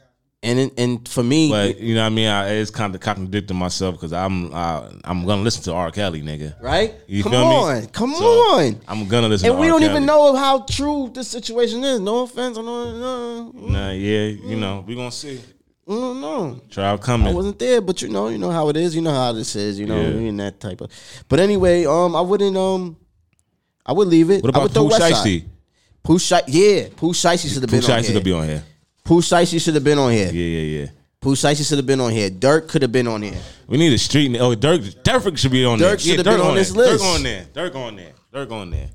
[0.41, 2.29] And and for me, But you know what I mean?
[2.29, 5.91] I, it's kind of contradicting myself because I'm uh, I'm gonna listen to R.
[5.91, 6.55] Kelly, nigga.
[6.63, 6.95] right?
[7.09, 7.55] You come feel me?
[7.57, 8.81] on, come So, on.
[8.87, 9.51] I'm gonna listen.
[9.51, 9.91] And we don't Kelly.
[9.95, 11.99] even know how true this situation is.
[11.99, 13.51] No offense, I don't know.
[13.53, 15.41] Nah, yeah, you know, we gonna see.
[15.89, 16.61] I don't know.
[16.71, 17.27] Trial coming.
[17.27, 18.95] I wasn't there, but you know, you know how it is.
[18.95, 19.77] You know how this is.
[19.81, 20.29] You know, Yeah.
[20.29, 20.91] in that type of.
[21.29, 22.97] But anyway, um, I wouldn't um,
[23.85, 24.45] I would leave it.
[24.45, 25.45] What I about would throw Pooh Shiesty?
[26.05, 28.63] Pooh Shiesty, yeah, Pooh Shiesty should have been on Shiesty could be on here.
[29.09, 30.31] Pooh Shiesty should have been on here.
[30.31, 30.87] Yeah, yeah, yeah.
[31.19, 32.29] Pooh Shiesty should have been on here.
[32.29, 33.41] Durk could have been on here.
[33.67, 34.37] We need a street.
[34.39, 35.97] Oh, Durk, Durk should be on there.
[35.97, 36.93] Durk should have been on this there.
[36.93, 37.03] list.
[37.03, 37.45] Durk on there.
[37.55, 38.13] Durk on there.
[38.35, 38.91] Durk on there.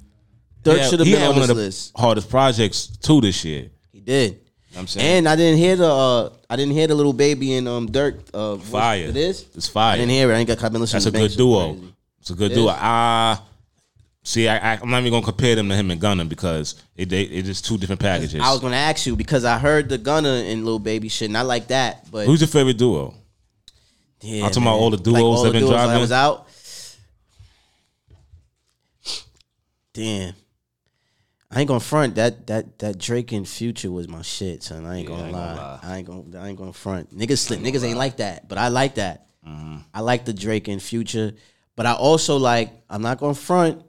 [0.64, 1.92] Durk should have he been had on one this of the list.
[1.98, 3.72] hardest projects too this year.
[3.92, 4.40] He did.
[4.78, 5.18] I'm saying.
[5.18, 8.20] And I didn't hear the uh, I didn't hear the little baby and um Durk
[8.36, 8.58] uh.
[8.58, 9.06] Fire.
[9.06, 9.48] It is.
[9.56, 9.94] It's fire.
[9.94, 10.36] I didn't hear it.
[10.36, 10.64] I ain't got.
[10.64, 11.04] I've been listening.
[11.04, 11.78] That's a to good duo.
[12.20, 12.70] It's a good It duo.
[12.70, 12.76] is.
[12.78, 13.44] Ah,
[14.24, 17.10] see, I, I, I'm not even gonna compare them to him and Gunna because it
[17.10, 18.42] they it's just two different packages.
[18.42, 21.38] I was gonna ask you because I heard the Gunna and Lil Baby shit, and
[21.38, 23.14] I like that, but Who's your favorite duo?
[24.22, 26.00] yeah, I'm talking about all the duos all that the been duos dropping?
[26.00, 26.48] was out.
[29.94, 30.34] Damn,
[31.52, 34.86] I ain't gonna front that that that Drake and Future was my shit, son.
[34.88, 35.46] I ain't, Yeah, gonna, I ain't lie.
[35.56, 35.80] gonna lie.
[35.84, 37.16] I ain't gonna I ain't gonna front.
[37.16, 37.60] Niggas slip.
[37.60, 39.28] Niggas ain't like that, but I like that.
[39.48, 39.78] Mm-hmm.
[39.94, 41.34] I like the Drake and Future,
[41.76, 42.72] but I also like.
[42.90, 43.84] I'm not gonna front.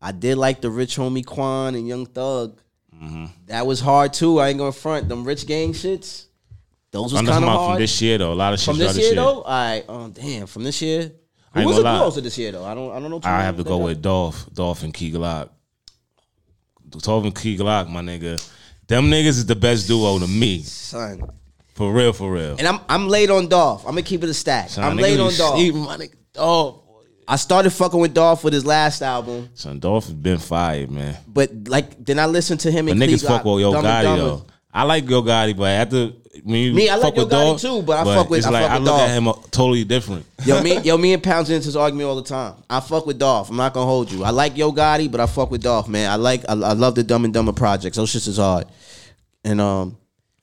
[0.00, 2.60] I did like the Rich Homie Quan and Young Thug.
[2.94, 3.26] Mm-hmm.
[3.46, 4.38] That was hard too.
[4.38, 6.26] I ain't gonna front them Rich Gang shits.
[6.90, 7.72] Those was kind of hard.
[7.72, 8.32] from this year though.
[8.32, 9.84] A lot of shit From this started year though, all right.
[9.88, 11.12] Oh damn, from this year.
[11.52, 12.10] Who was the lie.
[12.20, 12.64] this year though?
[12.64, 12.90] I don't.
[12.90, 13.18] I don't know.
[13.18, 15.50] too I have to go with Dolph, Dolph and Key Glock.
[16.88, 18.42] Dolph and Key Glock, my nigga.
[18.86, 20.62] Them niggas is the best duo to me.
[20.62, 21.22] son.
[21.74, 22.56] For real, for real.
[22.58, 23.84] And I'm I'm late on Dolph.
[23.84, 24.70] I'm gonna keep it a stack.
[24.70, 25.74] Son, I'm late on Dolph.
[25.74, 26.14] my nigga.
[26.32, 26.82] Dolph.
[27.28, 31.16] I started fucking with Dolph with his last album, Son, Dolph has been fired, man.
[31.26, 34.16] but like then I listened to him But and niggas Clee fuck with Yo Gotti
[34.16, 34.46] though.
[34.72, 36.12] I like Yo Gotti, but after
[36.44, 38.38] when you Me, I like fuck Yo with Gotti Dolph, too, but I fuck with-
[38.38, 39.00] it's I like I look Dolph.
[39.00, 40.24] at him uh, totally different.
[40.44, 42.54] Yo, me, yo, me and Pounds into this argument all the time.
[42.70, 43.50] I fuck with Dolph.
[43.50, 44.22] I'm not gonna hold you.
[44.22, 46.08] I like Yo Gotti, but I fuck with Dolph, man.
[46.10, 47.96] I like, I, I love the Dumb and Dumber projects.
[47.96, 48.66] Those shits is hard.
[49.44, 49.96] And um,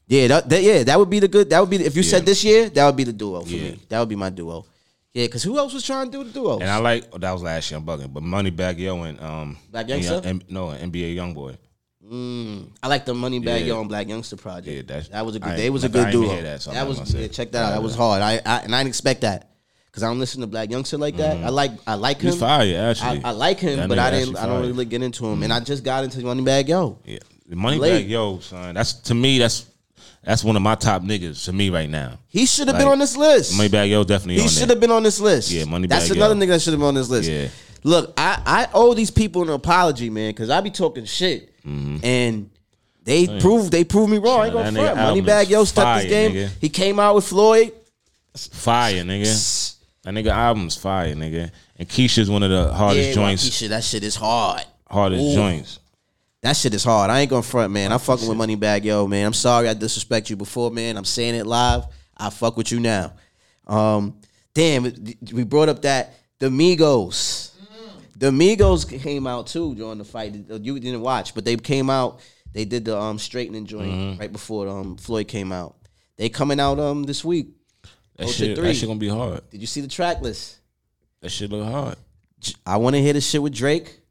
[0.08, 1.50] yeah, that, that yeah, that would be the good.
[1.52, 3.50] That would be the, if you said this year, that would be the duo for
[3.50, 3.72] Yeah.
[3.72, 3.80] me.
[3.90, 4.66] That would be my duo.
[5.14, 6.62] Yeah, because who else was trying to do the duos?
[6.62, 7.78] And I like oh, that was last year.
[7.80, 10.26] I'm bugging, but Moneybagg Yo and um, Blac Youngsta?
[10.26, 11.58] and- no, and NBA YoungBoy.
[12.04, 13.68] Mm, I like the Money Bag Yeah.
[13.68, 14.76] Yo and Blac Youngsta project.
[14.76, 15.52] Yeah, that's- that was a good.
[15.52, 16.42] I They was a I good duo.
[16.42, 17.72] that, so that was yeah, check that out.
[17.72, 18.22] That was hard.
[18.22, 19.52] I, I and I didn't expect that
[19.86, 21.38] because I don't listen to Blac Youngsta like that.
[21.38, 21.46] Mm-hmm.
[21.46, 22.32] I like I like him.
[22.32, 23.24] He's fire, actually.
[23.24, 24.36] I like him, That but I didn't.
[24.38, 25.62] I don't really get into him, and mm-hmm.
[25.62, 26.98] I just got into Moneybagg Yo.
[27.06, 28.08] Yeah, the Moneybag Late.
[28.08, 28.74] Yo, son.
[28.74, 29.38] That's to me.
[29.38, 29.68] That's
[30.24, 32.18] that's one of my top niggas to me right now.
[32.28, 33.54] He should have been on this list.
[33.60, 35.52] Moneybagg Yo definitely he should have been on this list.
[35.52, 36.16] Yeah, Moneybag That's Yo.
[36.16, 37.30] another nigga that should have been on this list.
[37.30, 37.48] Yeah.
[37.86, 42.50] Look, I, I owe these people an apology, man, because I be talking shit, and
[43.04, 44.40] they prove they prove me wrong.
[44.40, 44.96] I ain't gonna Mm-hmm.
[44.96, 45.18] front.
[45.28, 46.32] Moneybagg Yo stepped fire, his game.
[46.32, 46.50] nigga.
[46.62, 47.74] He came out with Floyd.
[48.36, 49.76] Fire, nigga.
[50.04, 51.52] That nigga album's fire, nigga.
[51.78, 54.64] And Keisha's one of the hardest yeah, joints, Wockesha, that shit is hard.
[54.90, 55.34] hardest Ooh.
[55.36, 55.80] joints.
[56.44, 57.10] That shit is hard.
[57.10, 57.94] I ain't gonna front, man.
[57.94, 59.26] I'm fucking with Money Moneybagg Yo, man.
[59.26, 60.98] I'm sorry I disrespect you before, man.
[60.98, 61.86] I'm saying it live.
[62.18, 63.14] I fuck with you now.
[63.66, 64.20] Um,
[64.54, 64.84] damn,
[65.32, 67.52] we brought up that the Migos.
[68.18, 70.36] The Migos came out too during the fight.
[70.36, 72.20] You didn't watch, but they came out.
[72.52, 74.20] They did the um straightening joint Mm-hmm.
[74.20, 75.78] right before um Floyd came out.
[76.18, 77.52] They coming out um this week.
[78.18, 78.68] That shit, three.
[78.68, 79.50] that shit gonna be hard.
[79.50, 80.58] Did you see the track list?
[81.22, 81.96] That shit look hard.
[82.66, 84.02] I want to hear the shit with Drake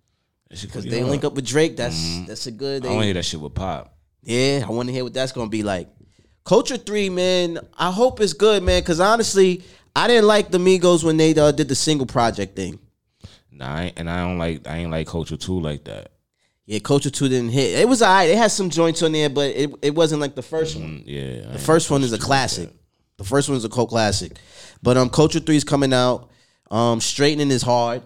[0.61, 1.11] because they hard.
[1.11, 1.77] link up with Drake.
[1.77, 2.85] That's that's a good.
[2.85, 3.95] I want to hear that shit with Pop.
[4.23, 5.89] Yeah, I want to hear what that's gonna be like.
[6.45, 7.59] Culture three, man.
[7.77, 8.83] I hope it's good, man.
[8.83, 9.63] Because honestly,
[9.95, 12.79] I didn't like the Migos when they uh, did the single project thing.
[13.51, 16.13] Nah, I and I don't like I ain't like Culture Two like that.
[16.67, 17.81] Yeah, Culture Two didn't hit.
[17.81, 18.29] It was alright.
[18.31, 20.99] It had some joints on there, but it, it wasn't like the first one.
[21.01, 22.71] Mm, Yeah, The first one is a classic.
[23.19, 24.37] The first one is a cult classic.
[24.83, 26.31] But um, Culture Three is coming out.
[26.71, 28.03] Um, straightening is hard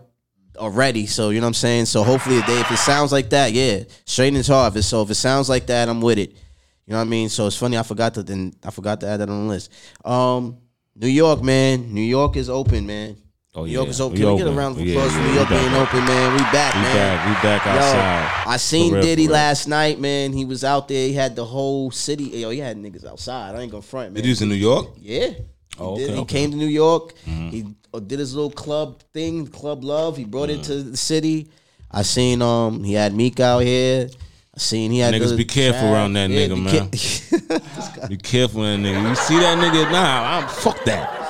[0.59, 1.07] already.
[1.07, 1.87] So you know what I'm saying.
[1.87, 4.77] So hopefully, if, they, if it sounds like that, yeah, straightening is hard.
[4.77, 6.31] If so if it sounds like that, I'm with it.
[6.31, 7.29] You know what I mean.
[7.29, 7.77] So it's funny.
[7.77, 9.73] I forgot to then I forgot to add that on the list.
[10.05, 10.59] Um,
[10.95, 11.93] New York, man.
[11.93, 13.17] New York is open, man.
[13.55, 13.91] Oh, New York yeah.
[13.91, 14.19] is open.
[14.19, 14.59] We Can we get a open.
[14.59, 15.61] round of Yeah, applause for yeah, New we York back.
[15.61, 16.33] being open, man?
[16.33, 16.97] We back, We man.
[16.97, 17.27] back.
[17.27, 18.53] We back Yo, outside.
[18.53, 20.33] I seen real, Diddy last night, man.
[20.35, 21.09] He was out there.
[21.09, 22.25] He had the whole city.
[22.25, 23.55] Yo, he had niggas outside.
[23.55, 24.23] I ain't gonna front, man.
[24.23, 24.89] Did you in New York?
[24.99, 25.31] Yeah.
[25.79, 26.11] Oh, he, did.
[26.11, 27.15] okay, he came to New York.
[27.25, 30.17] He uh, did his little club thing, club love.
[30.17, 31.49] He brought it to the city.
[31.91, 34.09] I seen um he had Meek out here.
[34.55, 35.93] I seen he had Niggas be careful track.
[35.93, 36.91] around that Yeah, nigga, be man.
[36.91, 39.09] ca- Be careful, that nigga.
[39.09, 39.91] You see that nigga?
[39.93, 41.26] Nah, I'm fuck that.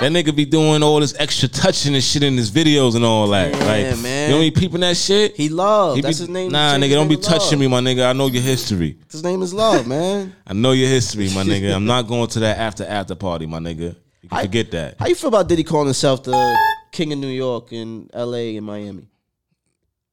[0.00, 3.26] That nigga be doing all this extra touching and shit in his videos and all
[3.30, 3.52] that.
[3.52, 4.28] Yeah, like, man.
[4.30, 5.34] you don't be peeping that shit.
[5.36, 5.96] he love.
[5.96, 6.52] He That's be- his name.
[6.52, 7.24] Nah, nigga, don't be Love.
[7.24, 8.08] touching me, my nigga.
[8.08, 8.96] I know your history.
[9.10, 10.36] His name is Love, man.
[10.46, 11.74] I know your history, my nigga.
[11.74, 13.96] I'm not going to that after after party, my nigga.
[14.22, 14.96] You can I- forget that.
[15.00, 16.56] How you feel about Diddy calling himself the
[16.92, 18.56] king of New York and L.A.
[18.56, 19.08] and Miami?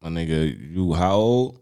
[0.02, 1.60] My nigga, you how old?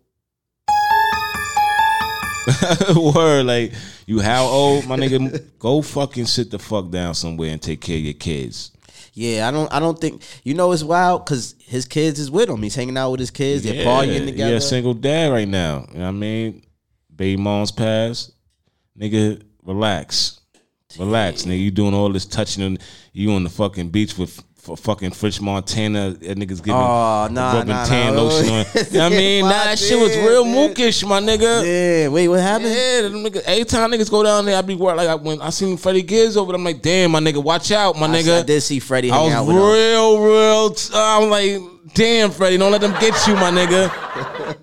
[2.96, 3.74] Word, like
[4.06, 5.44] you how old, my nigga?
[5.60, 8.72] Go fucking sit the fuck down somewhere and take care of your kids.
[9.14, 9.72] Yeah, I don't.
[9.72, 12.62] I don't think you know it's wild because his kids is with him.
[12.64, 13.64] He's hanging out with his kids.
[13.64, 14.54] They're partying together.
[14.54, 15.86] Yeah, single dad right now.
[15.92, 16.64] You know what I mean?
[17.16, 18.32] Baby mom's passed.
[18.98, 20.40] Nigga, relax.
[21.00, 21.60] Relax, nigga.
[21.60, 22.80] You doing all this touching and
[23.14, 26.12] you on the fucking beach with for fucking French Montana.
[26.12, 28.22] That niggas giving Oh, nah, rubbing nah, tan nah.
[28.24, 28.50] lotion on.
[28.50, 29.44] You know what I mean?
[29.44, 31.64] Nah, that shit was real mookish, my nigga.
[31.66, 32.08] Yeah.
[32.08, 32.70] Wait, what happened?
[32.74, 34.96] Yeah, them nigga, every time niggas go down there, I be worried.
[34.96, 37.72] Like I, when I seen Freddie Gibbs over there, I'm like, damn, my nigga, watch
[37.72, 38.40] out, my I, nigga.
[38.40, 40.70] I did see Freddie I was real, real.
[40.70, 41.62] T- I'm like,
[41.94, 44.58] damn, Freddie, don't let them get you, my nigga.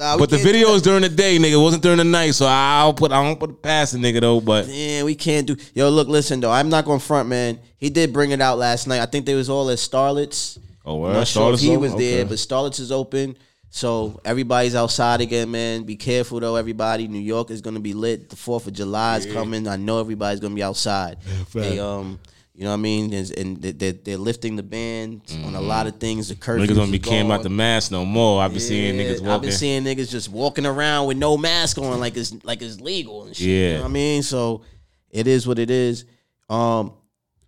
[0.00, 1.52] Nah, But the can't video was during the day, nigga.
[1.52, 4.22] It wasn't during the night, so I'll put I don't put it past the nigga
[4.22, 4.40] though.
[4.40, 5.56] But Yeah, we can't do.
[5.74, 6.50] Yo, look, listen though.
[6.50, 7.60] I'm not going front, man.
[7.76, 9.02] He did bring it out last night.
[9.02, 10.58] I think they was all at Starlets.
[10.86, 12.02] oh, I'm well, not sure if he was open?
[12.02, 13.36] there, but Starlets is open.
[13.68, 15.82] So everybody's outside again, man.
[15.82, 17.06] Be careful though, everybody.
[17.06, 18.30] New York is gonna be lit.
[18.30, 19.68] The Fourth of July is coming.
[19.68, 21.18] I know everybody's gonna be outside.
[21.52, 22.18] they um,
[22.60, 23.14] you know what I mean?
[23.14, 26.28] And they- they're, they're lifting the ban on a lot of things.
[26.28, 28.42] The curfew niggas don't be caring about the mask no more.
[28.42, 31.78] I've been seeing Yeah, niggas I've been seeing niggas just walking around with no mask
[31.78, 33.46] on, like it's like it's legal and shit.
[33.48, 33.54] Yeah.
[33.68, 34.60] You know what I mean, so
[35.10, 36.04] it is what it is.
[36.50, 36.92] Um,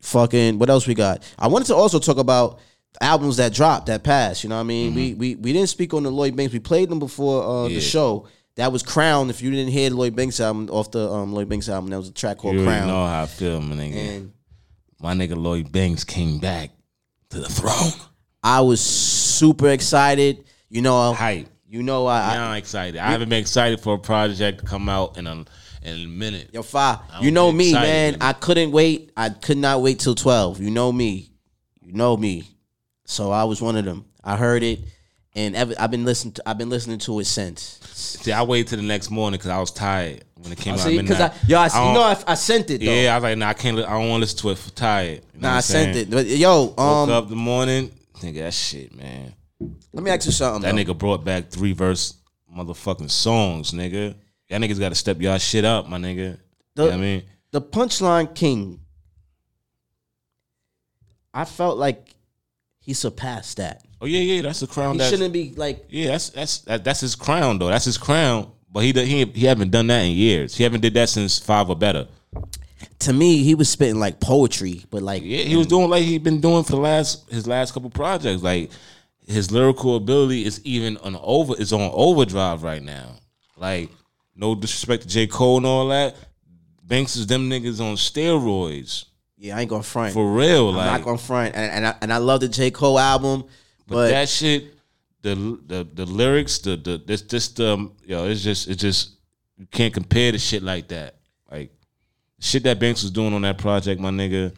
[0.00, 1.22] fucking, what else we got?
[1.38, 2.60] I wanted to also talk about
[3.00, 4.42] albums that dropped that passed.
[4.44, 4.94] You know what I mean?
[4.94, 6.52] We we we didn't speak on the Lloyd Banks.
[6.52, 7.70] We played them before uh, Mm-hmm.
[7.70, 7.74] Yeah.
[7.76, 8.28] the show.
[8.56, 9.30] That was Crown.
[9.30, 11.96] If you didn't hear the Lloyd Banks album off the um, Lloyd Banks album, that
[11.96, 12.86] was a track called you Crown.
[12.86, 13.94] know how I feel, my nigga.
[13.96, 14.32] And
[15.02, 16.70] My nigga Lloyd Banks came back
[17.30, 17.92] to the throne.
[18.42, 20.44] I was super excited.
[20.70, 21.48] You know, uh, Hype.
[21.68, 22.98] you know, I, Yeah, I'm excited.
[23.00, 25.44] I haven't been excited for a project to come out in a
[25.82, 26.50] in a minute.
[26.52, 26.62] Yo.
[26.72, 28.12] I'm You know me, excited, man.
[28.12, 28.22] man.
[28.22, 29.10] I couldn't wait.
[29.16, 30.60] I could not wait till twelve.
[30.60, 31.30] You know me.
[31.80, 32.44] You know me.
[33.04, 34.04] So I was one of them.
[34.22, 34.80] I heard it,
[35.34, 36.34] and ever, I've been listening.
[36.34, 37.80] To, I've been listening to it since.
[37.92, 40.80] See, I waited till the next morning because I was tired when it came out.
[40.80, 41.08] See, midnight.
[41.08, 42.90] because I, yo, I, you know, I, I sent it though.
[42.90, 43.78] yeah, I was like, nah, I can't.
[43.78, 45.22] I don't want to listen to it for tired.
[45.34, 46.10] You know nah, I sent it.
[46.10, 49.34] But yo, Woke um, up the morning, nigga, that shit, man.
[49.92, 50.62] let me ask you something.
[50.62, 50.94] That though.
[50.94, 52.14] nigga brought back three verse
[52.56, 54.14] motherfucking songs, nigga.
[54.48, 56.38] Y'all niggas got to step y'all shit up, my nigga.
[56.74, 57.22] The- you know what I mean?
[57.52, 58.80] the punchline king.
[61.32, 62.14] I felt like
[62.80, 63.84] he surpassed that.
[64.00, 64.98] Oh yeah, yeah, that's the crown.
[64.98, 67.68] He shouldn't be like yeah, that's that's that, that's his crown though.
[67.68, 68.50] That's his crown.
[68.72, 70.56] But he he he haven't done that in years.
[70.56, 72.08] He haven't did that since five or better.
[73.00, 73.42] to me.
[73.42, 76.64] He was spitting like poetry, but like Yeah, he was doing like he been doing
[76.64, 78.42] for the last his last couple projects.
[78.42, 78.70] Like
[79.26, 83.16] his lyrical ability is even on over is on overdrive right now.
[83.56, 83.90] Like
[84.34, 86.16] no disrespect to J Cole and all that.
[86.82, 89.04] Banks is them niggas on steroids
[89.42, 90.14] yeah, I ain't gonna front.
[90.14, 90.68] for real.
[90.68, 93.42] I'm like not gonna front, and, and I and I love the J Cole album,
[93.88, 94.72] But, but, that shit,
[95.22, 99.12] the the the lyrics, the the this this um yo, it's just it's just
[99.56, 101.16] you can't compare the shit like that.
[101.50, 101.72] Like
[102.40, 104.54] shit that Banks was doing on that project, my nigga.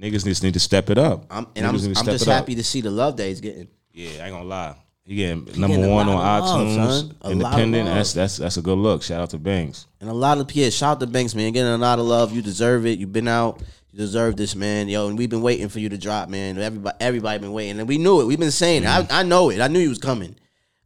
[0.00, 1.26] Niggas just need to step it up.
[1.30, 2.34] I'm and I'm, Niggas to I'm just up.
[2.34, 3.68] happy to see the love that he's getting.
[3.92, 4.76] Yeah, I ain't gonna lie.
[5.04, 7.16] He getting number getting one on love, iTunes, son.
[7.22, 7.86] A lot of independent.
[7.86, 9.02] That's that's that's a good look.
[9.02, 9.86] Shout out to Banks.
[10.00, 12.32] And a lot of yeah, shout out to Banks, man, getting a lot of love.
[12.32, 12.98] You deserve it.
[12.98, 13.62] You've been out.
[13.92, 14.88] You deserve this, man.
[14.88, 16.58] Yo, and we've been waiting for you to drop, man.
[16.58, 18.26] Everybody, everybody been waiting, and we knew it.
[18.26, 18.88] We've been saying, it.
[18.88, 19.60] I, I know it.
[19.60, 20.36] I knew he was coming.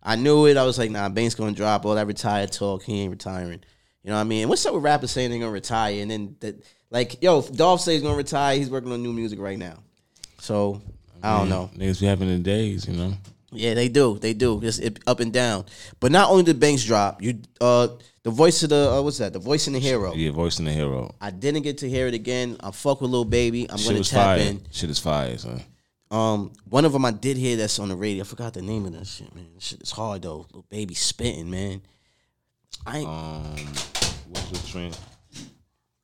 [0.03, 0.57] I knew it.
[0.57, 2.83] I was like, nah, Banks gonna drop all that retired talk.
[2.83, 3.61] He ain't retiring.
[4.03, 4.43] You know what I mean?
[4.43, 7.81] And what's up with rappers saying they're gonna retire, and then that, like, yo, Dolph
[7.81, 8.57] says he's gonna retire.
[8.57, 9.79] He's working on new music right now.
[10.41, 10.83] So
[11.23, 11.71] I don't know.
[11.77, 13.15] Niggas be having the days, you know.
[13.53, 14.19] Yeah, they do.
[14.19, 14.61] They do.
[14.61, 15.67] Just it, up and down.
[16.01, 17.89] But not only did banks drop, you uh
[18.25, 19.33] the voice of the uh, what's that?
[19.33, 20.15] The voice in the hero.
[20.15, 21.15] Yeah, voicing the hero.
[21.21, 22.57] I didn't get to hear it again.
[22.61, 23.71] I fuck with little baby.
[23.71, 24.39] I'm Shit gonna tap fire.
[24.39, 24.63] in.
[24.71, 25.63] Shit is fire, son.
[26.11, 28.23] Um, one of them I did hear that's on the radio.
[28.23, 29.47] I forgot the name of that shit, man.
[29.59, 30.39] Shit is hard though.
[30.49, 31.83] Little baby spitting, man.
[32.87, 33.57] I ain't, Um,
[34.29, 34.99] what's the trend?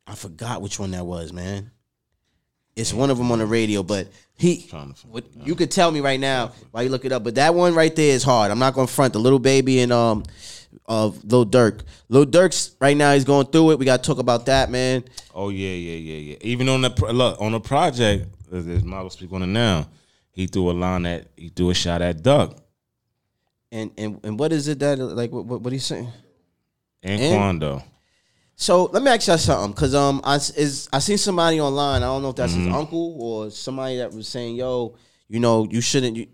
[0.06, 1.70] I forgot which one that was, man.
[2.78, 4.62] It's one of them on the radio, but he.
[4.62, 7.24] Trying to find What, you could tell me right now while you look it up,
[7.24, 8.52] but that one right there is hard.
[8.52, 10.22] I'm not gonna front the little baby and um,
[10.86, 11.80] of Lil Durk.
[12.08, 13.78] Lil Durk's right now he's going through it.
[13.80, 15.04] We gotta talk about that, man.
[15.34, 16.36] Oh yeah, yeah, yeah, yeah.
[16.42, 19.88] Even on the pro- look on the project, as as Michael speak on it now,
[20.30, 22.56] he threw a line at he threw a shot at Duck
[23.72, 26.12] And and and what is it that like what what, what he's saying?
[27.02, 27.82] and, And- Quando.
[28.60, 32.02] So let me ask y'all something, cause um I is I seen somebody online.
[32.02, 32.66] I don't know if that's Mm-hmm.
[32.66, 34.96] his uncle or somebody that was saying, "Yo,
[35.28, 36.26] you know, you shouldn't." You,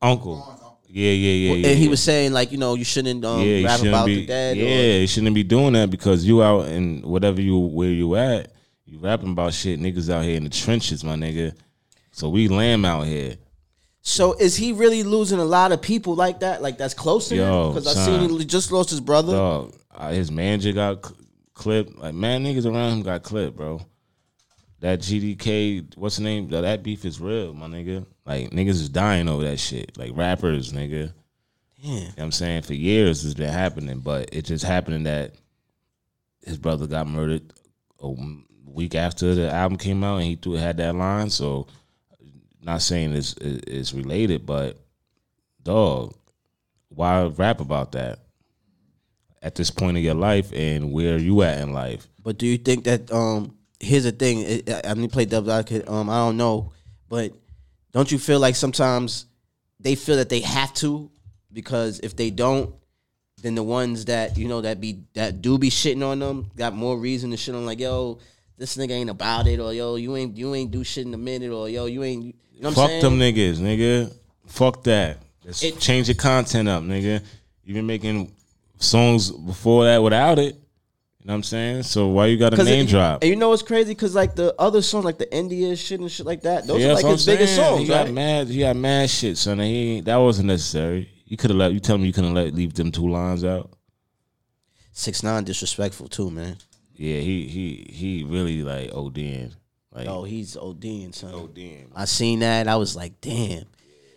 [0.00, 0.56] Uncle.
[0.88, 1.68] Yeah, yeah, yeah, yeah.
[1.68, 4.06] and he was saying like, you know, you shouldn't um, yeah, you rap shouldn't about
[4.06, 4.56] be, the dead.
[4.56, 8.16] Yeah, or, you shouldn't be doing that because you out and whatever you where you
[8.16, 8.50] at,
[8.86, 9.78] you rapping about shit.
[9.78, 11.54] Niggas out here in the trenches, my nigga.
[12.12, 13.36] So we lamb out here.
[14.00, 16.62] So is he really losing a lot of people like that?
[16.62, 17.74] Like that's close to Yo, him?
[17.74, 19.34] Because I seen he just lost his brother.
[19.34, 21.18] Dog, uh, his manager got cl-
[21.54, 21.98] clipped.
[21.98, 23.80] Like man, niggas around him got clipped, bro.
[24.80, 26.48] That GDK, what's the name?
[26.48, 28.06] That, beef is real, my nigga.
[28.24, 29.96] Like niggas is dying over that shit.
[29.98, 31.12] Like rappers, nigga.
[31.82, 31.92] Damn.
[31.92, 32.62] You know what I'm saying?
[32.62, 35.34] For years it's been happening, but it just happening that
[36.44, 37.52] his brother got murdered
[38.00, 38.14] a
[38.64, 41.28] week after the album came out and he threw had that line.
[41.30, 41.66] So
[42.62, 44.78] not saying it's it's related, but
[45.62, 46.14] dog,
[46.88, 48.20] why rap about that
[49.42, 52.06] at this point in your life and where you at in life?
[52.22, 55.50] But do you think that um here's the thing, it, I I mean play devil's
[55.50, 56.72] advocate, um I don't know,
[57.08, 57.32] but
[57.92, 59.26] don't you feel like sometimes
[59.80, 61.10] they feel that they have to
[61.52, 62.74] because if they don't
[63.42, 66.74] then the ones that you know that be that do be shitting on them got
[66.74, 68.18] more reason to shit on like yo
[68.58, 71.18] this nigga ain't about it or yo you ain't you ain't do shit in a
[71.18, 74.12] minute or yo you ain't you know what I'm Fuck them niggas, nigga.
[74.44, 75.16] Fuck that.
[75.46, 77.22] Let's It- change your content up, nigga.
[77.64, 78.30] You been making
[78.80, 80.56] songs before that without it.
[81.22, 81.82] You know what I'm saying?
[81.82, 83.22] So why you got a name it- drop?
[83.22, 83.94] And you know what's crazy?
[83.94, 86.88] Cause like the other songs, like the India shit and shit like that, those Yeah,
[86.90, 87.68] are like his I'm biggest saying.
[87.68, 88.14] songs, He got right?
[88.14, 88.48] mad.
[88.48, 89.60] He got mad shit, son.
[89.60, 91.10] And he that wasn't necessary.
[91.26, 91.72] You could have let.
[91.72, 93.70] You tell me you couldn't let leave them two lines out.
[94.92, 96.56] Six nine disrespectful too, man.
[96.94, 99.52] Yeah, he he he really like ODing.
[99.92, 101.32] Like Oh, he's ODing, son.
[101.32, 101.86] ODing.
[101.94, 102.66] I seen that.
[102.68, 103.64] I was like, damn.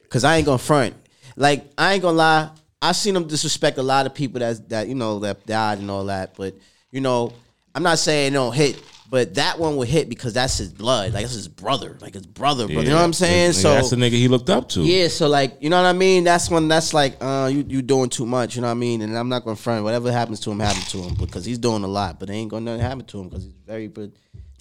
[0.10, 0.96] Cause I ain't gonna front.
[1.36, 2.50] Like, I ain't gonna lie.
[2.84, 5.90] I seen him disrespect a lot of people that that you know that died and
[5.90, 6.36] all that.
[6.36, 6.56] But
[6.92, 7.34] you know,
[7.74, 11.14] I'm not saying it don't hit, but that one would hit because that's his blood.
[11.14, 11.98] Like that's his brother.
[12.02, 12.68] Like his brother.
[12.68, 12.84] brother.
[12.84, 13.54] You know what I'm saying?
[13.54, 14.82] So that's the nigga he looked up to.
[14.82, 16.26] Yeah, so like you know what I mean.
[16.26, 18.56] That's when that's like uh you you doing too much.
[18.56, 19.02] You know what I mean.
[19.02, 19.84] And I'm not gonna front.
[19.86, 22.20] Whatever happens to him, happen to him because he's doing a lot.
[22.20, 24.12] But ain't gonna nothing happen to him because he's very good.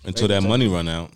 [0.04, 1.10] until that money run out.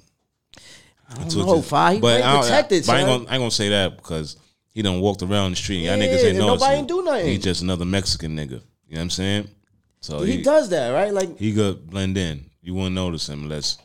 [1.08, 1.94] I don't Until know, Fi.
[1.94, 2.84] He very I don't- protected.
[2.84, 4.36] But I ain't, gonna, I ain't gonna say that because
[4.76, 5.78] he done walked around the street.
[5.84, 6.48] Y'all Yeah, niggas ain't know.
[6.48, 7.28] nobody ain't do nothing.
[7.28, 8.50] He just another Mexican nigga.
[8.50, 8.60] You know
[8.90, 9.48] what I'm saying?
[10.00, 11.14] So he, does that right.
[11.14, 12.50] Like he could blend in.
[12.60, 13.78] You wouldn't notice him unless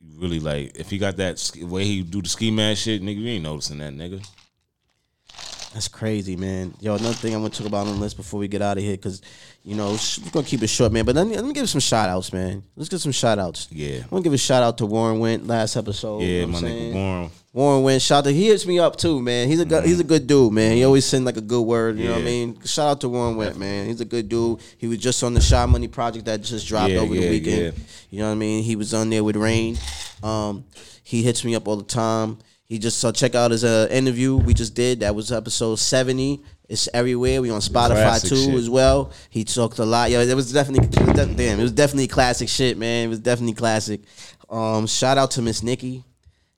[0.00, 0.76] you really like.
[0.76, 3.78] If he got that way he do the ski mask shit, nigga, you ain't noticing
[3.78, 4.26] that nigga.
[5.72, 6.74] That's crazy, man.
[6.80, 8.76] Yo, another thing I want to talk about on the list before we get out
[8.76, 9.22] of here because
[9.62, 11.04] you know we're gonna keep it short, man.
[11.04, 12.62] But let me let me give some shout outs, man.
[12.76, 13.68] Let's get some shout outs.
[13.70, 13.98] Yeah.
[14.02, 16.20] I'm gonna give a shout out to Warren Went last episode.
[16.22, 16.92] Yeah, you know my I'm nigga?
[16.94, 17.30] Warren.
[17.52, 19.48] Warren Went, shout out to he hits me up too, man.
[19.48, 20.72] He's a good, he's a good dude, man.
[20.76, 21.98] He always send like a good word.
[21.98, 22.24] You know what I.
[22.24, 22.60] Mean?
[22.64, 23.86] Shout out to Warren Went, man.
[23.86, 24.60] He's a good dude.
[24.78, 27.62] He was just on the Shy Money project that just dropped Yeah, over the weekend.
[27.62, 27.70] yeah.
[28.10, 28.62] You know what I mean?
[28.62, 29.76] He was on there with Rain.
[30.22, 30.64] Um,
[31.02, 32.38] he hits me up all the time.
[32.70, 35.00] He just so check out his uh, interview we just did.
[35.00, 36.40] That was episode seventy.
[36.68, 37.42] It's everywhere.
[37.42, 38.54] We on Spotify Classic too shit.
[38.54, 39.10] as well.
[39.28, 40.08] He talked a lot.
[40.12, 41.58] Yo, it was definitely it was de- damn.
[41.58, 43.06] It was definitely classic shit, man.
[43.06, 44.02] It was definitely classic.
[44.48, 46.04] Um, shout out to Miss Nikki.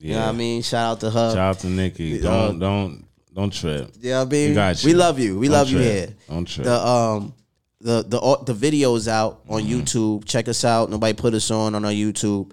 [0.01, 0.61] You know what I mean?
[0.61, 1.31] Shout out to her.
[1.31, 2.18] Shout out to Nikki.
[2.20, 3.90] Uh, Don't don't don't trip.
[3.98, 4.90] Yeah, I mean, We got you.
[4.90, 5.38] we love you.
[5.38, 5.92] We Don't love you trip.
[6.09, 6.14] here.
[6.29, 6.64] Don't trip.
[6.66, 7.35] The um,
[7.81, 9.81] the the the videos out on Mm-hmm.
[9.81, 10.27] YouTube.
[10.27, 10.90] Check us out.
[10.90, 12.53] Nobody put us on on our YouTube.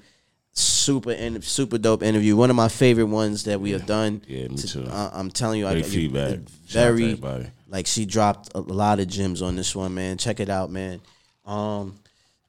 [0.60, 2.36] Super in, super dope interview.
[2.36, 4.22] One of my favorite ones that we have done.
[4.28, 4.84] Yeah, me too.
[4.84, 6.30] Uh, I'm telling you, Great I, I- feedback.
[6.68, 10.18] Shout out to Very like she dropped a lot of gems on this one, man.
[10.18, 11.00] Check it out, man.
[11.46, 11.96] Um,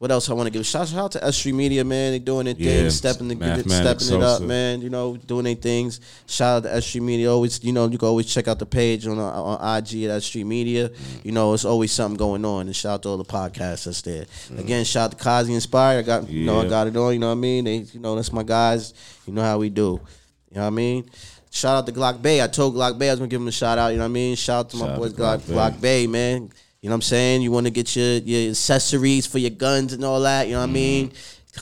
[0.01, 0.65] what else I want to give?
[0.65, 2.13] Shout, shout out to S Street Media, man.
[2.13, 3.35] They're doing their Yeah, thing, stepping the,
[3.69, 4.81] stepping it up, man.
[4.81, 6.01] You know, doing their things.
[6.27, 7.31] Shout out to S Street Media.
[7.31, 10.11] Always, you know, you can always check out the page on uh, on IG at
[10.13, 10.89] S Street Media.
[10.89, 11.25] Mm.
[11.27, 12.67] You know, it's always something going on.
[12.67, 14.25] And shout out to all the podcasts that's there.
[14.57, 15.99] Again, shout out to Kazi Inspired.
[15.99, 16.71] I got, you know, I Mm.
[16.71, 17.13] Got it on.
[17.13, 17.65] You know what I mean?
[17.65, 18.95] They, you know, that's my guys.
[19.27, 20.01] You know how we do.
[20.51, 21.11] You know what I mean?
[21.53, 22.41] shout out to Glock Bay.
[22.43, 23.89] I told Glock Bay I was gonna give him a shout out.
[23.89, 24.35] You know what I mean?
[24.37, 25.55] Shout out to my Shout out boys Glock, Glock Bay.
[25.55, 26.51] Glock Bay, man.
[26.81, 27.43] You know what I'm saying?
[27.43, 30.47] You want to get your your accessories for your guns and all that.
[30.49, 31.13] You know what I mean?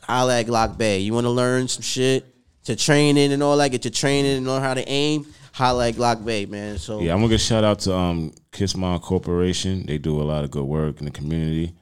[0.04, 1.00] Holla at Glock Bay.
[1.00, 2.24] You want to learn some shit
[2.64, 3.70] to training and all that.
[3.70, 5.26] Get your training and learn how to aim.
[5.52, 6.78] Holla at Glock Bay, man.
[6.78, 9.84] So Yeah, I'm gonna give a shout out to um Kiss Mom Corporation.
[9.86, 11.74] They do a lot of good work in the community.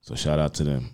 [0.00, 0.90] So shout out to them.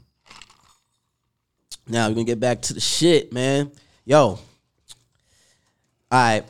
[1.87, 3.71] Now we're gonna get back to the shit, man.
[4.05, 4.19] Yo.
[4.21, 4.39] All
[6.13, 6.45] right.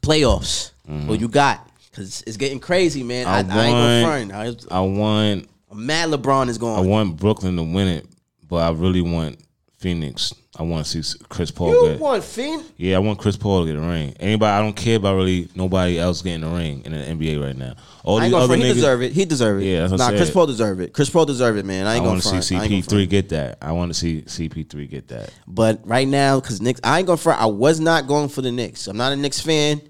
[0.00, 0.70] Playoffs.
[0.86, 1.68] What you got?
[1.94, 3.26] Cause it's getting crazy, man.
[3.26, 3.30] I.
[3.30, 4.32] I I, ain't want- gonna front.
[4.72, 6.78] I want I, am mad LeBron is going.
[6.78, 8.06] I want Brooklyn to win it,
[8.48, 9.38] but I really want
[9.76, 10.32] Phoenix.
[10.56, 12.00] I want to see Chris Paul you get.
[12.00, 12.64] want Fiend?
[12.76, 14.14] Yeah, I want Chris Paul to get a ring.
[14.20, 17.56] Anybody, I don't care about really nobody else getting a ring in the NBA right
[17.56, 17.74] now.
[18.04, 18.62] All I these ain't gonna other front.
[18.62, 19.12] He niggas, deserve it.
[19.12, 19.64] He deserve it.
[19.64, 20.30] Yeah, that's nah, Chris.
[20.30, 20.92] Paul deserve it.
[20.92, 21.86] Chris Paul deserve it, man.
[21.86, 22.44] I I ain't gonna want to front.
[22.44, 23.58] see I gonna CP3 get that.
[23.62, 25.30] I want to see CP3 get that.
[25.46, 27.40] But right now, because Knicks, I ain't gonna front.
[27.40, 28.86] I was not going for the Knicks.
[28.88, 29.80] I'm not a Knicks fan.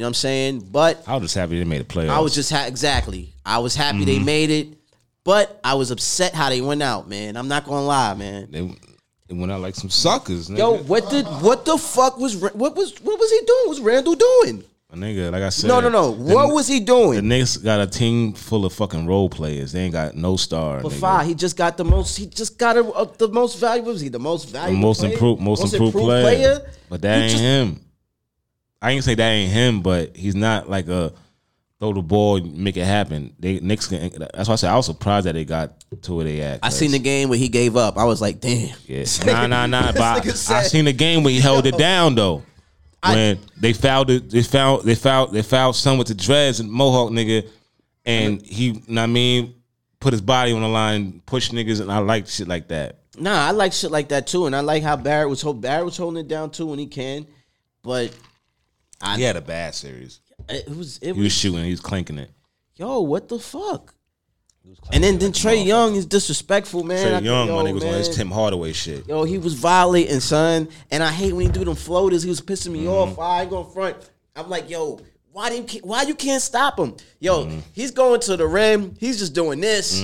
[0.00, 0.68] You know what I'm saying?
[0.72, 2.08] But I was just happy they made a playoffs.
[2.08, 3.34] I was just ha- exactly.
[3.44, 4.06] I was happy Mm-hmm.
[4.06, 4.68] they made it,
[5.24, 7.36] but I was upset how they went out, man.
[7.36, 8.48] I'm not gonna lie, man.
[8.50, 8.62] they,
[9.28, 10.48] they went out like some suckers.
[10.48, 10.56] Nigga.
[10.56, 13.60] Yo, what did what the fuck was what was what was he doing?
[13.64, 14.64] What was Randle doing?
[14.90, 16.12] My nigga, like I said, No, no, no.
[16.14, 17.16] the- What was he doing?
[17.16, 17.22] The?
[17.22, 19.72] Knicks got a team full of fucking role players.
[19.72, 20.80] They ain't got no star.
[20.80, 22.16] But five, he just got the most.
[22.16, 23.92] He just got a, a- the most valuable.
[23.92, 24.80] Was he the most the valuable?
[24.80, 25.12] most player?
[25.12, 26.70] improved, most, improved, player.
[26.88, 27.80] But that You ain't just- him.
[28.82, 31.12] I ain't say that ain't him, but he's not like a
[31.78, 33.34] throw the ball, and make it happen.
[33.38, 33.86] They Knicks.
[33.88, 36.60] Can, that's why I said I was surprised that they got to where they at.
[36.62, 37.96] I seen the game where he gave up.
[37.98, 38.76] I was like, damn.
[38.86, 39.04] Yeah.
[39.26, 39.92] Nah, nah, nah.
[39.92, 42.42] But I, I seen the game where he held it down though.
[43.02, 46.60] I- When they fouled it, they fouled, they fouled, they fouled some with the dreads
[46.60, 47.48] and mohawk nigga,
[48.04, 49.54] and he, you know what I mean,
[50.00, 52.98] put his body on the line, push niggas, and I like shit like that.
[53.18, 55.86] Nah, I like shit like that too, and I like how Barrett was hold, Barrett
[55.86, 57.26] was holding it down too when he can,
[57.82, 58.14] but
[59.00, 60.20] I He had a bad series.
[60.48, 62.30] it was it He was was shooting, he was clinking it.
[62.76, 63.94] yo what the fuck.
[64.92, 66.98] And then then Trae Young is disrespectful, man.
[66.98, 68.08] I Trey think, Young, yo, my nigga, was on his.
[68.14, 69.08] Tim Hardaway shit.
[69.08, 70.68] Yo, he was violating, son.
[70.90, 72.22] And I hate when he do them floaters.
[72.22, 72.88] He was pissing me Mm-hmm.
[72.88, 73.18] off.
[73.18, 73.96] I ain't going front.
[74.36, 75.00] I'm like, yo,
[75.32, 76.94] why didn't why you can't stop him?
[77.20, 77.58] Yo, Mm-hmm.
[77.72, 78.94] he's going to the rim.
[79.00, 79.98] He's just doing this.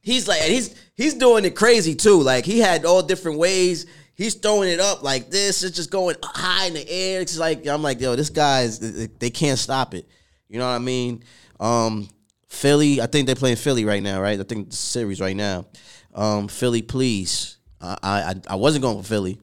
[0.00, 2.22] He's like, and he's he's doing it crazy too.
[2.22, 3.84] Like he had all different ways.
[4.18, 5.62] He's throwing it up like this.
[5.62, 7.20] It's just going high in the air.
[7.20, 10.08] It's like I'm like, yo, this guy's they can't stop it.
[10.48, 11.22] You know what I mean?
[11.60, 12.08] Um,
[12.48, 14.40] Philly, I think they're playing Philly right now, right?
[14.40, 15.66] I think the series right now.
[16.12, 17.58] Um, Philly, please.
[17.80, 19.38] I, I I wasn't going for Philly.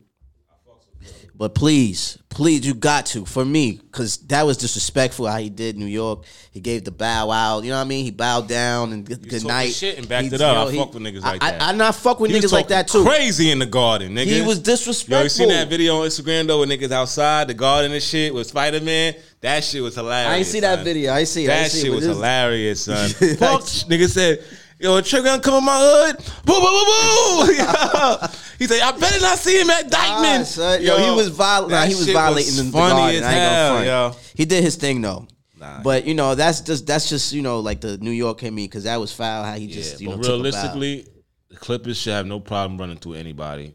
[1.38, 5.76] But please, please, you got to for me, because that was disrespectful how he did
[5.78, 6.24] New York.
[6.52, 8.06] He gave the bow out, you know what I mean?
[8.06, 9.74] He bowed down and good, good night.
[9.74, 10.72] shit and backed He- it up.
[10.72, 11.62] yo, I fuck with niggas like I, that.
[11.62, 13.04] I, I not fuck with He niggas like that too.
[13.04, 14.28] Crazy in the garden, nigga.
[14.28, 15.18] He was disrespectful.
[15.18, 18.34] Yo, you seen that video on Instagram though with niggas outside the garden and shit
[18.34, 19.16] with Spider Man?
[19.42, 20.32] That shit was hilarious.
[20.32, 21.12] I ain't see that video.
[21.12, 21.50] I ain't see it.
[21.50, 23.10] I That see shit was this- hilarious, son.
[23.10, 24.42] Fuck, nigga said,
[24.80, 28.28] "Yo, a trigger gonna come in my hood." Boo, boo, boo, boo.
[28.60, 30.82] he said, "I better not see him at Dyckman." Ah, son.
[30.82, 33.24] Yo, he was viol- nah, that he was violating the, the funny garden.
[33.24, 33.86] as I ain't gonna hell, front.
[33.86, 34.16] yo.
[34.36, 35.28] He did his thing though.
[35.58, 35.82] Nah.
[35.82, 38.66] But you know that's just that's just you know like the New York hit me
[38.66, 40.34] because that was foul how he just you know took a bow.
[40.34, 41.08] realistically,
[41.50, 43.74] the Clippers should have no problem running through anybody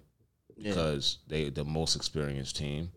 [0.57, 0.71] Yeah.
[0.71, 2.91] because they the most experienced team.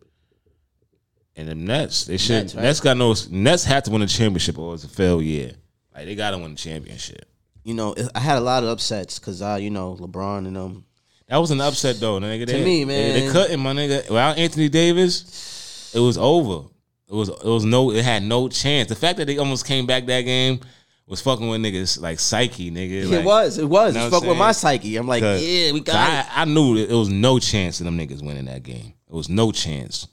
[1.36, 2.44] And the Nets, they should.
[2.44, 3.16] Nets, Nets, got no.
[3.32, 5.54] Nets had to win a championship or it's a fail year.
[5.96, 7.26] Like they got to win the championship.
[7.64, 10.86] you know I had a lot of upsets because I you know LeBron and them.
[11.34, 12.46] That was an upset though, nigga.
[12.46, 13.32] They, me, they, they man.
[13.32, 14.08] couldn't, my nigga.
[14.08, 16.68] Without Anthony Davis, it was over.
[17.10, 17.90] It was it was no.
[17.90, 18.88] It had no chance.
[18.88, 20.60] The fact that they almost came back that game
[21.08, 23.12] was fucking with niggas like psyche, nigga.
[23.12, 24.96] it was it was know it's fuck with my psyche.
[24.96, 26.26] I'm like yeah we got I, it.
[26.38, 28.94] I knew that it was no chance of them niggas winning that game.
[29.08, 30.08] It was no chance.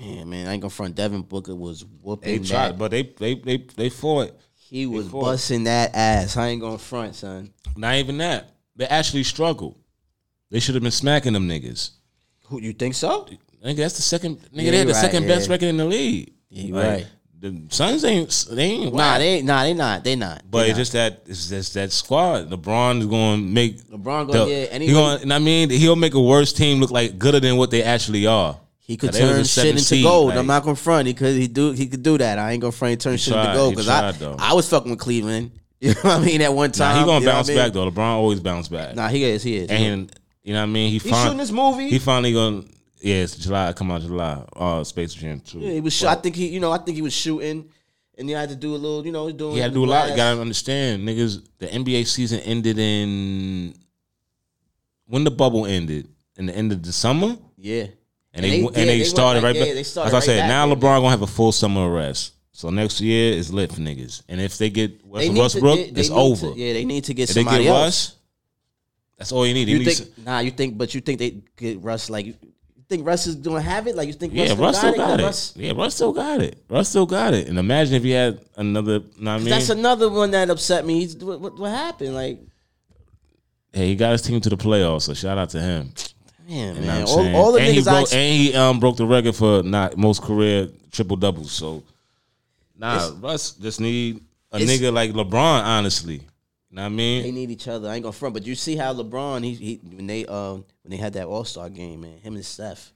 [0.00, 0.96] Yeah man I ain't gonna front.
[0.96, 2.78] Devin Booker was They whooping tried, that.
[2.78, 4.36] but they they they they fought.
[4.52, 6.36] He was busting that ass.
[6.36, 7.52] I ain't gonna front son.
[7.76, 8.50] Not even that.
[8.74, 9.78] They actually struggled.
[10.50, 11.90] They should have been smacking them niggas.
[12.46, 13.26] Who you think so?
[13.64, 14.36] Nigga, that's the second.
[14.38, 16.32] Nigga, Yeah, they had the right, second best record in the league.
[16.50, 17.06] Yeah, Like, right.
[17.38, 19.18] The Suns ain't they ain't Nah whack.
[19.18, 20.42] they ain't nah they not they not.
[20.50, 20.80] But They it's not.
[20.80, 22.48] just that it's just that squad.
[22.48, 24.92] LeBron is going to make LeBron gonna the- yeah he anyway.
[24.94, 25.22] going.
[25.22, 28.26] and I mean, he'll make a worse team look like gooder than what they actually
[28.26, 28.58] are.
[28.78, 30.28] He could turn shit into seed, gold.
[30.30, 31.08] like- I'm not gonna front.
[31.08, 32.38] He could he do he could do that.
[32.38, 32.92] I ain't gonna front.
[32.92, 34.36] He turn He shit tried, into gold because I though.
[34.38, 35.50] I was fucking with Cleveland.
[35.78, 36.40] You know what I mean?
[36.40, 37.58] At one time, Nah, he gonna bounce I mean?
[37.62, 37.90] back though.
[37.90, 38.96] LeBron always bounce back.
[38.96, 39.42] Nah, he is.
[39.42, 39.68] He is.
[39.68, 40.10] and
[40.46, 40.86] you know what I mean.
[40.88, 41.90] He He's fin- shooting this movie.
[41.90, 42.62] He finally gonna.
[43.00, 43.72] Yeah, it's July.
[43.74, 44.42] Come out July.
[44.56, 45.58] Uh, Space Jam too.
[45.58, 45.92] yeah, he was.
[45.92, 46.46] Shoot, I think he.
[46.48, 47.68] You know, I think he was shooting,
[48.16, 49.04] and he had to do a little.
[49.04, 49.54] You know, he's doing.
[49.54, 50.08] He had to do a lot.
[50.08, 51.46] You gotta understand, niggas.
[51.58, 53.74] The NBA season ended in
[55.06, 57.92] when the bubble ended in the end of the summer, Yeah, and,
[58.34, 59.74] And they they and they, They went started like- right yeah, back.
[59.74, 60.66] they As started I right said, back, now.
[60.74, 62.32] LeBron gonna have a full summer of rest.
[62.52, 64.22] So next year is lit for niggas.
[64.28, 66.52] And if they get They Russell Westbrook, to, they, they it's over.
[66.52, 67.84] To, yeah, they need to get if they somebody get else.
[67.84, 68.15] Russ,
[69.18, 69.68] that's all you need.
[69.68, 70.18] You need think?
[70.18, 70.76] Nah, you think?
[70.76, 72.10] But you think they get Russ?
[72.10, 72.34] Like, you
[72.88, 73.96] think Russ is doing have it?
[73.96, 74.32] Like, you think?
[74.34, 74.96] Yeah, Russ Russ still it?
[74.96, 75.22] got it.
[75.24, 76.62] Russ- Yeah, Russ still got it.
[76.68, 77.48] Russ still got it.
[77.48, 79.00] And imagine if he had another.
[79.00, 81.00] Know what I mean, That's another one that upset me.
[81.00, 82.14] He's, what, what, what happened?
[82.14, 82.40] Like,
[83.72, 85.02] hey, he got his team to the playoffs.
[85.02, 85.92] So shout out to him.
[86.48, 87.34] man, man, all, saying?
[87.34, 89.96] all the and he niggas I broke, and he um broke the record for not
[89.96, 91.50] most career triple doubles.
[91.52, 91.82] So
[92.78, 94.20] nah, Russ just need
[94.52, 95.64] a nigga like LeBron.
[95.64, 96.20] Honestly,
[96.70, 97.22] you know what I mean?
[97.22, 97.88] they need each other.
[97.88, 100.90] I ain't gonna front, but you see how LeBron he, he when they um when
[100.90, 102.92] they had that All Star game, man, him and Steph,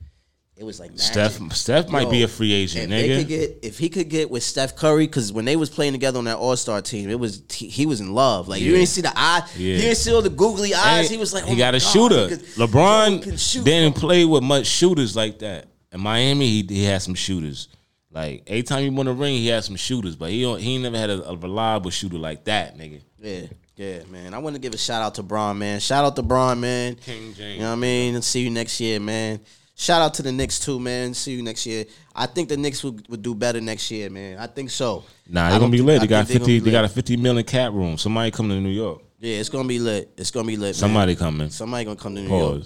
[0.56, 1.04] it was like magic.
[1.06, 3.18] Steph Steph might be a free agent, If they nigga.
[3.20, 6.18] could get, if he could get with Steph Curry, because when they was playing together
[6.18, 8.48] on that All Star team, it was he, he was in love.
[8.48, 9.76] Like you didn't see the eye, Yeah.
[9.76, 11.06] you didn't see all the googly eyes.
[11.06, 12.28] And he was like, he oh got my a God, shooter.
[12.28, 13.64] could- LeBron shoot.
[13.64, 15.66] didn't play with much shooters like that.
[15.92, 17.68] In Miami, he, he had some shooters.
[18.12, 20.78] Like every time he won a ring, he had some shooters, but he don't, he
[20.78, 23.00] never had a, a reliable shooter like that, nigga.
[23.18, 23.42] Yeah,
[23.76, 24.34] yeah, man.
[24.34, 25.78] I want to give a shout out to Bron, man.
[25.78, 26.96] Shout out to Bron, man.
[26.96, 27.54] King James.
[27.54, 28.14] You know what I mean?
[28.16, 29.40] And see you next year, man.
[29.76, 31.14] Shout out to the Knicks too, man.
[31.14, 31.86] See you next year.
[32.14, 34.38] I think the Knicks would, would do better next year, man.
[34.38, 35.04] I think so.
[35.28, 36.00] Nah, they're gonna be lit.
[36.00, 36.58] They got fifty.
[36.58, 37.96] They got a fifty million cap room.
[37.96, 39.02] Somebody coming to New York.
[39.20, 40.10] Yeah, it's gonna be lit.
[40.16, 40.68] It's gonna be lit.
[40.68, 40.74] man.
[40.74, 41.48] Somebody coming.
[41.50, 42.62] Somebody gonna come to New York.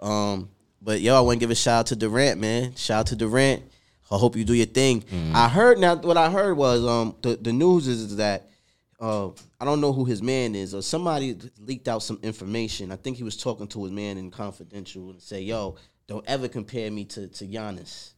[0.00, 0.50] Um,
[0.82, 2.74] but yo, I want to give a shout out to Durant, man.
[2.74, 3.62] Shout out to Durant.
[4.10, 5.02] I hope you do your thing.
[5.02, 5.36] Mm-hmm.
[5.36, 5.96] I heard now.
[5.96, 8.50] What I heard was um the, the news is, is that
[8.98, 9.28] uh
[9.60, 12.90] I don't know who his man is or somebody leaked out some information.
[12.90, 16.48] I think he was talking to his man in confidential and say, "Yo, don't ever
[16.48, 18.12] compare me to to Giannis,"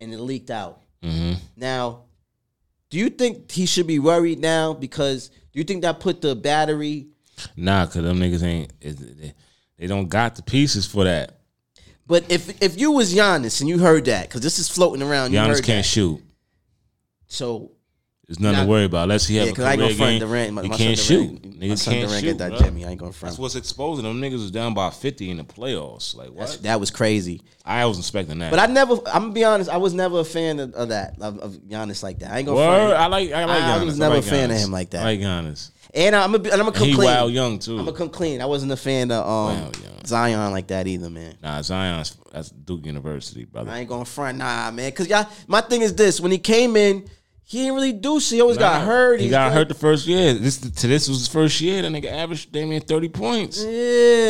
[0.00, 0.82] and it leaked out.
[1.02, 1.34] Mm-hmm.
[1.56, 2.04] Now,
[2.90, 6.34] do you think he should be worried now because do you think that put the
[6.34, 7.08] battery?
[7.56, 8.80] Nah, cause them niggas ain't.
[8.80, 9.34] They,
[9.78, 11.41] they don't got the pieces for that.
[12.06, 15.32] But if if you was Giannis and you heard that, because this is floating around,
[15.32, 15.88] you Giannis heard can't that.
[15.90, 16.20] shoot.
[17.28, 17.72] So
[18.26, 18.64] There's nothing Nah.
[18.64, 19.04] to worry about.
[19.04, 20.52] Unless he have yeah, a because I ain't career gonna front game, Durant.
[20.54, 21.42] My, he my can't son shoot.
[21.42, 22.38] Durant, Niggas son can't Durant shoot.
[22.38, 22.58] get that.
[22.58, 22.84] Jimmy.
[22.86, 23.30] I ain't gonna front.
[23.32, 26.14] That's what's exposing them niggas was down by fifty in the playoffs.
[26.14, 26.38] Like what?
[26.38, 27.42] That's, that was crazy.
[27.64, 28.50] I was expecting that.
[28.50, 28.94] But I never.
[29.06, 29.68] I'm gonna be honest.
[29.70, 32.30] I was never a fan of, of that of, of Giannis like that.
[32.30, 32.92] I ain't gonna Word, front.
[32.94, 33.32] I like.
[33.32, 33.62] I like.
[33.62, 33.84] I Giannis.
[33.86, 35.02] was never like a fan of him like that.
[35.02, 35.70] I like Giannis.
[35.94, 36.44] And I'm gonna.
[36.44, 37.10] And I'm gonna come He clean.
[37.10, 37.78] wild young too.
[37.78, 38.40] I'm gonna come clean.
[38.40, 39.72] I wasn't a fan of um,
[40.06, 41.36] Zion like that either, man.
[41.42, 43.70] Nah, Zion's that's Duke University, brother.
[43.70, 44.90] I ain't gonna front, nah, man.
[44.92, 47.04] Cause y'all, my thing is this: when he came in,
[47.44, 48.36] he didn't really do shit.
[48.36, 49.18] He always got hurt.
[49.20, 49.54] He He's got good.
[49.58, 50.32] hurt the first year.
[50.32, 51.82] This to this was his first year.
[51.82, 53.68] That nigga averaged damn near thirty points, Yeah.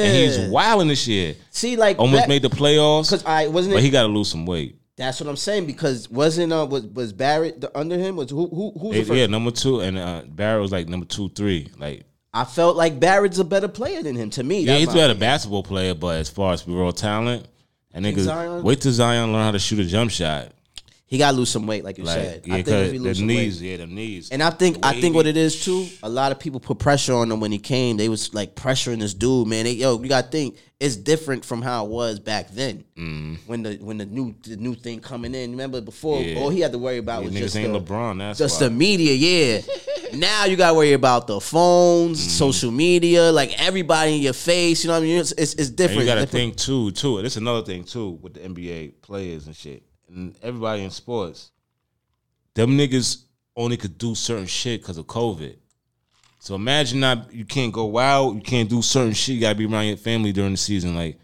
[0.05, 1.37] and he's wilding this year.
[1.51, 3.75] See, like Almost that- made the playoffs, Cause I wasn't.
[3.75, 4.79] but It, he got to lose some weight.
[4.97, 5.67] That's what I'm saying.
[5.67, 8.17] Because wasn't uh was was Barrett the, under him?
[8.17, 9.19] Was who who who's the first?
[9.19, 11.69] yeah, number two, and uh, Barrett was like number two, three.
[11.79, 14.31] Like, I felt like Barrett's a better player than him.
[14.31, 17.47] To me, yeah, That's he's my a basketball player, but as far as raw talent,
[17.93, 20.53] and niggas Zion- wait till Zion learn how to shoot a jump shot.
[21.13, 22.43] He got to lose some weight, like you Like, said.
[22.47, 23.71] yeah, I think if he lose the knees, weight.
[23.73, 24.31] yeah, the knees.
[24.31, 25.87] And I think I think what it is too.
[26.03, 27.99] A lot of people put pressure on him when he came.
[27.99, 29.65] They was like pressuring this dude, man.
[29.67, 32.85] They, yo, you got to think it's different from how it was back then.
[33.47, 35.51] When the when the new the new thing coming in.
[35.51, 36.35] Remember before, Mm.
[36.35, 36.41] Yeah.
[36.41, 38.19] all he had to worry about Yeah, was just ain't the, LeBron.
[38.19, 38.69] That's just why.
[38.69, 39.13] the media.
[39.15, 39.61] Yeah.
[40.15, 42.31] now you got to worry about the phones, Mm.
[42.31, 44.83] social media, like everybody in your face.
[44.83, 45.19] You know what I mean?
[45.19, 46.01] It's it's, it's And different.
[46.01, 47.21] you got to Different- think too, too.
[47.21, 49.83] This is another thing too with the NBA players and shit,
[50.15, 51.51] and everybody in sports.
[52.55, 53.23] Them niggas
[53.57, 55.57] only could do certain shit because of COVID.
[56.39, 59.37] So imagine not you can't go out, you can't do certain shit.
[59.37, 60.95] You gotta be around your family during the season.
[60.95, 61.19] Like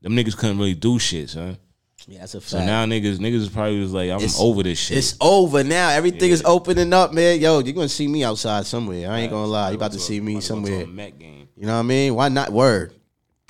[0.00, 1.58] them niggas couldn't really do shit, son.
[2.06, 2.50] Yeah, that's a fact.
[2.50, 4.96] So now niggas, niggas is probably was like, I'm It's- over this shit.
[4.98, 5.90] It's over now.
[5.90, 7.40] Everything is opening up, man.
[7.40, 9.10] Yo, you're gonna see me outside somewhere.
[9.10, 9.70] I ain't gonna lie.
[9.70, 10.84] You about to Go see me go to somewhere.
[10.84, 11.48] a Met game.
[11.56, 12.14] You know what I mean?
[12.14, 12.50] Why not?
[12.52, 12.94] Word,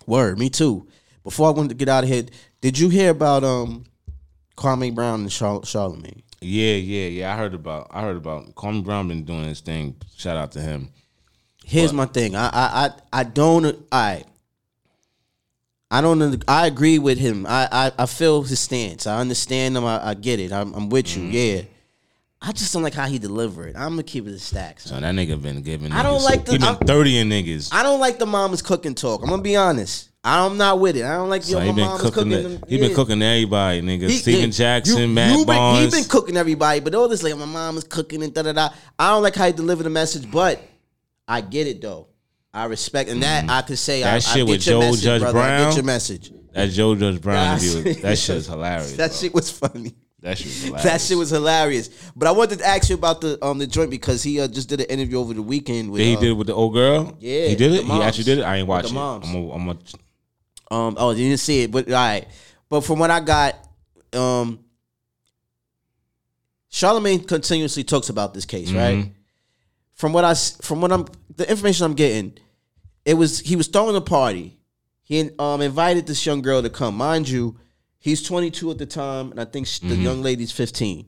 [0.06, 0.38] word.
[0.38, 0.88] Me too.
[1.22, 2.24] Before I wanted to get out of here,
[2.60, 3.84] did you hear about um
[4.60, 6.22] Kwame Brown and Char- Charlemagne?
[6.42, 7.32] Yeah, yeah, yeah.
[7.34, 7.88] I heard about.
[7.90, 8.54] I heard about.
[8.54, 9.96] Kwame Brown been doing his thing.
[10.16, 10.90] Shout out to him.
[11.64, 12.36] Here's my thing.
[12.36, 12.90] I I I,
[13.20, 13.86] I don't.
[13.90, 14.24] I.
[15.90, 16.44] I don't.
[16.46, 17.46] I agree with him.
[17.46, 19.06] I, I, I feel his stance.
[19.06, 19.84] I understand him.
[19.84, 20.52] I, I get it.
[20.52, 21.22] I'm, I'm with you.
[21.22, 21.32] Mm-hmm.
[21.32, 21.62] Yeah.
[22.42, 23.76] I just don't like how he delivered.
[23.76, 24.80] I'm gonna keep it a stack.
[24.80, 24.94] son.
[24.94, 25.92] So that nigga been giving.
[25.92, 27.68] I don't niggas- like the- He been I'm- thirty in niggas.
[27.72, 29.22] I don't like the mama's cooking talk.
[29.22, 30.08] I'm gonna be honest.
[30.24, 31.04] I'm not with it.
[31.04, 32.14] I don't like So yo, he been mama's cooking.
[32.14, 32.30] cooking.
[32.30, 32.96] the- them- he been yeah.
[32.96, 34.08] cooking everybody, nigga.
[34.08, 35.94] He- Stephen yeah, Jackson, you- Matt you been, Barnes.
[35.94, 38.52] He been cooking everybody, but all this like my mom is cooking and da da
[38.52, 38.68] da.
[38.98, 40.62] I don't like how he delivered the message, but
[41.28, 42.06] I get it though.
[42.54, 44.00] I respect and that I could say.
[44.00, 44.04] Mm-hmm.
[44.04, 45.38] That I, shit I get with your Joe message, Judge brother.
[45.38, 45.68] I Brown?
[45.68, 46.32] get your message.
[46.54, 47.94] that Joe Judge Brown interview.
[48.02, 48.92] That shit is hilarious.
[48.96, 49.16] That bro.
[49.18, 49.94] shit was funny.
[50.22, 50.82] That shit was hilarious.
[50.84, 52.10] That shit was hilarious.
[52.14, 54.68] But I wanted to ask you about the um the joint because he uh, just
[54.68, 56.74] did an interview over the weekend with Did he uh, did it with the old
[56.74, 57.16] girl?
[57.20, 57.82] Yeah, he did it.
[57.82, 58.04] He moms.
[58.04, 58.42] actually did it.
[58.42, 59.00] I ain't With watch the it.
[59.00, 60.94] I'm a, I'm a, Um.
[60.98, 62.26] Oh, you didn't see it, but all right.
[62.68, 63.56] But from what I got,
[64.12, 64.60] um,
[66.68, 69.10] Charlemagne continuously talks about this case, right?
[69.94, 71.06] From what I s- from what I'm
[71.36, 72.38] the information I'm getting,
[73.04, 74.58] it was he was throwing a party.
[75.02, 76.96] He um invited this young girl to come.
[76.96, 77.58] Mind you,
[78.00, 81.06] he's 22 at the time, and I think sh the young lady's 15.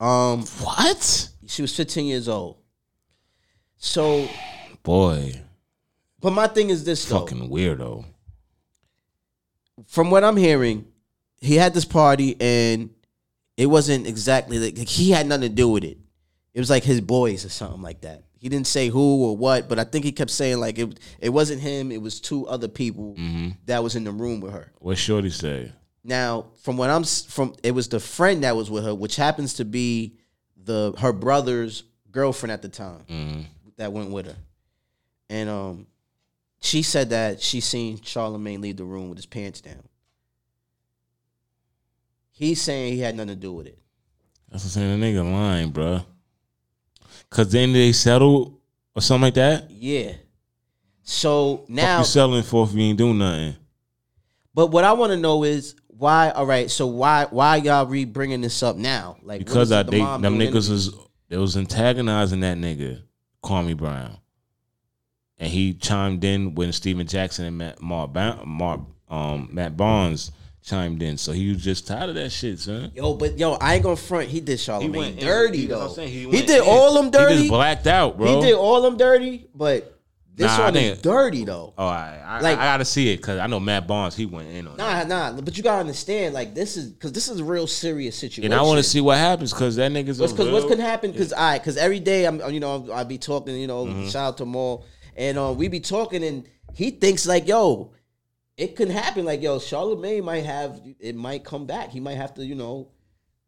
[0.00, 1.28] Um, What?
[1.46, 2.56] she was 15 years old.
[3.78, 4.28] So,
[4.82, 5.40] Boy,
[6.20, 7.20] but my thing is this though.
[7.20, 8.04] fucking weirdo.
[9.86, 10.86] from what I'm hearing,
[11.40, 12.90] he had this party and
[13.56, 15.98] it wasn't exactly like like, he had nothing to do with it.
[16.54, 18.24] It was like his boys or something like that.
[18.38, 20.98] He didn't say who or what, but I think he kept saying like it.
[21.20, 21.92] It wasn't him.
[21.92, 23.16] It was two other people
[23.66, 24.72] that was in the room with her.
[24.80, 25.72] What Shorty say?
[26.04, 29.54] Now, from what I'm from, it was the friend that was with her, which happens
[29.54, 30.16] to be
[30.64, 33.46] the her brother's girlfriend at the time
[33.76, 34.36] that went with her,
[35.30, 35.86] and um,
[36.60, 39.82] she said that she seen Charlemagne leave the room with his pants down.
[42.32, 43.78] He's saying he had nothing to do with it.
[44.50, 45.00] That's what I'm saying.
[45.00, 46.04] The nigga lying, bruh.
[47.30, 48.60] Cause then they settle
[48.94, 49.70] or something like that.
[49.70, 50.12] Yeah.
[51.02, 53.56] So Now now, you settling for if you ain't doing nothing.
[54.54, 56.30] but what I want to know is why.
[56.30, 59.16] All right, so why why y'all re bringing this up now?
[59.22, 60.68] Like Because I it the they them niggas interviews?
[60.70, 60.94] was
[61.28, 63.02] they was antagonizing that nigga,
[63.42, 64.18] Kwame Brown,
[65.38, 68.12] and he chimed in when Stephen Jackson and Matt Mark,
[68.44, 70.30] Mark um, Matt Barnes
[70.64, 71.16] chimed in.
[71.16, 72.92] So he was just tired of that shit, son.
[72.94, 74.28] Yo, but yo, I ain't gonna front.
[74.28, 75.24] He did Charlemagne went in.
[75.24, 75.88] dirty He- that's what though.
[75.88, 76.08] I'm saying.
[76.32, 76.68] He He, did in.
[76.68, 77.34] all them dirty.
[77.34, 78.40] He just blacked out, bro.
[78.40, 79.98] He did all them dirty, but
[80.34, 81.74] this Nah, one is dirty though.
[81.76, 84.16] Oh, I, I, Like- I gotta see it because I know Matt Barnes.
[84.16, 85.38] He went in on it, Nah, nah.
[85.40, 88.50] But you gotta understand, like this is because this is a real serious situation.
[88.50, 91.12] and I want to see what happens because that nigga's because what's real- gonna happen?
[91.12, 94.08] Because I because every day I'm you know I be talking you know Mm-hmm.
[94.08, 97.92] shout out to Maul and uh, we be talking and he thinks like yo
[98.56, 102.32] it could happen like yo Charlemagne might have it might come back he might have
[102.34, 102.88] to you know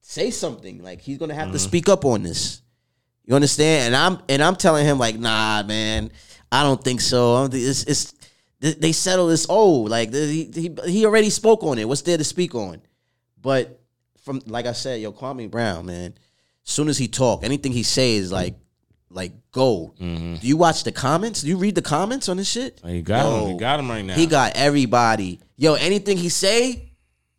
[0.02, 1.66] say something like he's gonna have to Mm-hmm.
[1.68, 2.60] speak up on this
[3.24, 6.10] you understand and I'm and I'm telling him like nah man
[6.54, 8.14] I don't think so it's it's
[8.60, 12.24] they- settle this old like he, he he already spoke on it what's there to
[12.24, 12.80] speak on
[13.40, 13.80] but
[14.24, 16.14] from like I said, yo, Kwame Brown, man.
[16.62, 18.54] Soon as he talk, anything he say is like
[19.10, 19.98] like gold.
[19.98, 20.36] Mm-hmm.
[20.36, 21.42] Do you watch the comments?
[21.42, 22.80] Do you read the comments on this shit?
[22.84, 23.50] He got him.
[23.50, 24.14] He got him right now.
[24.14, 25.40] He got everybody.
[25.56, 26.90] Yo, anything he say,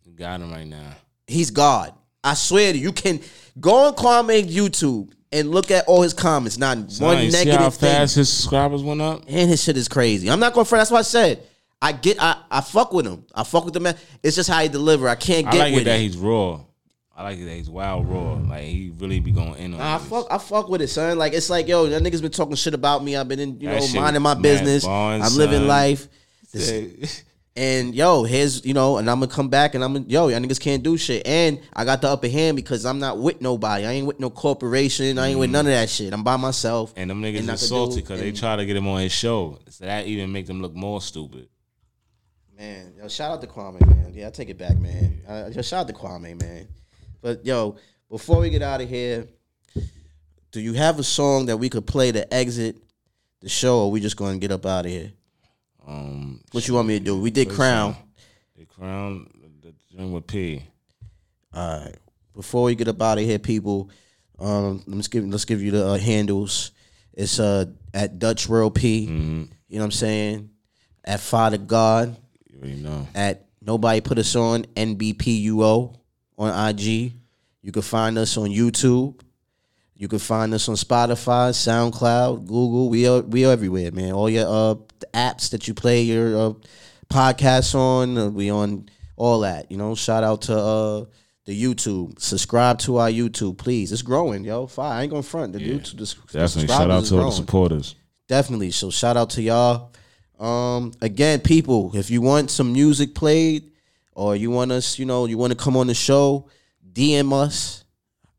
[0.03, 0.91] He got him right now.
[1.28, 1.93] he's God.
[2.24, 3.20] I swear to you, you can
[3.59, 6.57] go on Kwame YouTube and look at all his comments.
[6.57, 7.89] Not Son, one you see how negative thing.
[7.91, 9.21] fast his subscribers went up?
[9.27, 10.29] And his shit is crazy.
[10.29, 11.43] I'm not going for that's what I said.
[11.81, 13.25] I get I, I fuck with him.
[13.36, 13.95] I fuck with the man.
[14.23, 15.07] It's just how he deliver.
[15.07, 16.01] I can't I get like it with that it.
[16.01, 16.61] he's raw.
[17.17, 18.33] I like it that he's wild raw.
[18.33, 19.79] Like he really be going in on.
[19.79, 21.17] Nah, I fuck, I fuck with it, son.
[21.17, 23.15] Like it's like, yo, that niggas been talking shit about me.
[23.15, 24.83] I've been in, you That know, minding my business.
[24.86, 25.67] Barnes, I'm living son.
[25.67, 26.07] life.
[26.51, 27.23] This-
[27.58, 30.39] and yo, here's, you know, and I'm gonna come back and I'm gonna, yo, y'all
[30.39, 31.26] niggas can't do shit.
[31.26, 33.86] And I got the upper hand because I'm not with nobody.
[33.86, 35.18] I ain't with no corporation.
[35.18, 36.12] I ain't with none of that shit.
[36.12, 36.93] I'm by myself.
[36.95, 36.97] Mm.
[36.97, 39.60] And them niggas And is salty because they try to get him on his show.
[39.70, 41.47] So that even make them look more stupid.
[42.58, 44.12] Man, yo, shout out to Kwame, man.
[44.14, 45.22] Yeah, I take it back, man.
[45.28, 46.68] Uh, yo, shout out to Kwame, man.
[47.22, 47.78] But yo,
[48.10, 49.28] before we get out of here,
[50.51, 52.78] do you have a song that we could play to exit
[53.39, 55.12] the show, or we just gonna get up out of here?
[55.88, 57.19] Um, What you want me to do?
[57.19, 57.95] We did Crown.
[58.57, 59.29] the crown,
[59.61, 60.63] the joint with P.
[61.53, 61.95] All right.
[62.33, 63.89] Before we get up out of here, people,
[64.39, 66.71] um, let's give let's give you the uh, handles.
[67.13, 69.05] It's uh at Dutch World P.
[69.05, 70.49] You know what I'm saying?
[71.05, 72.17] At Father God.
[72.49, 73.07] You already know.
[73.15, 75.95] At Nobody Put Us On NBPUO
[76.38, 77.13] on IG.
[77.61, 79.19] You can find us on YouTube.
[79.98, 82.89] You can find us on Spotify, SoundCloud, Google.
[82.89, 84.12] We are we are everywhere, man.
[84.12, 84.76] All your uh
[85.14, 86.54] apps that you play your uh,
[87.10, 89.72] podcasts on, uh, we on all that.
[89.72, 91.06] You know, shout out to uh
[91.46, 92.20] the YouTube.
[92.20, 93.93] Subscribe to our YouTube, please.
[93.93, 94.68] It's growing, yo.
[94.68, 94.91] Fine.
[94.91, 95.98] I ain't gonna front the YouTube.
[95.98, 96.68] The, the Definitely.
[96.68, 97.96] Shout out to all the supporters.
[98.28, 98.72] Definitely.
[98.72, 99.93] So shout out to y'all.
[100.38, 103.72] Um, again, people, if you want some music played
[104.12, 106.50] or you want us, you know, you want to come on the show,
[106.91, 107.84] DM us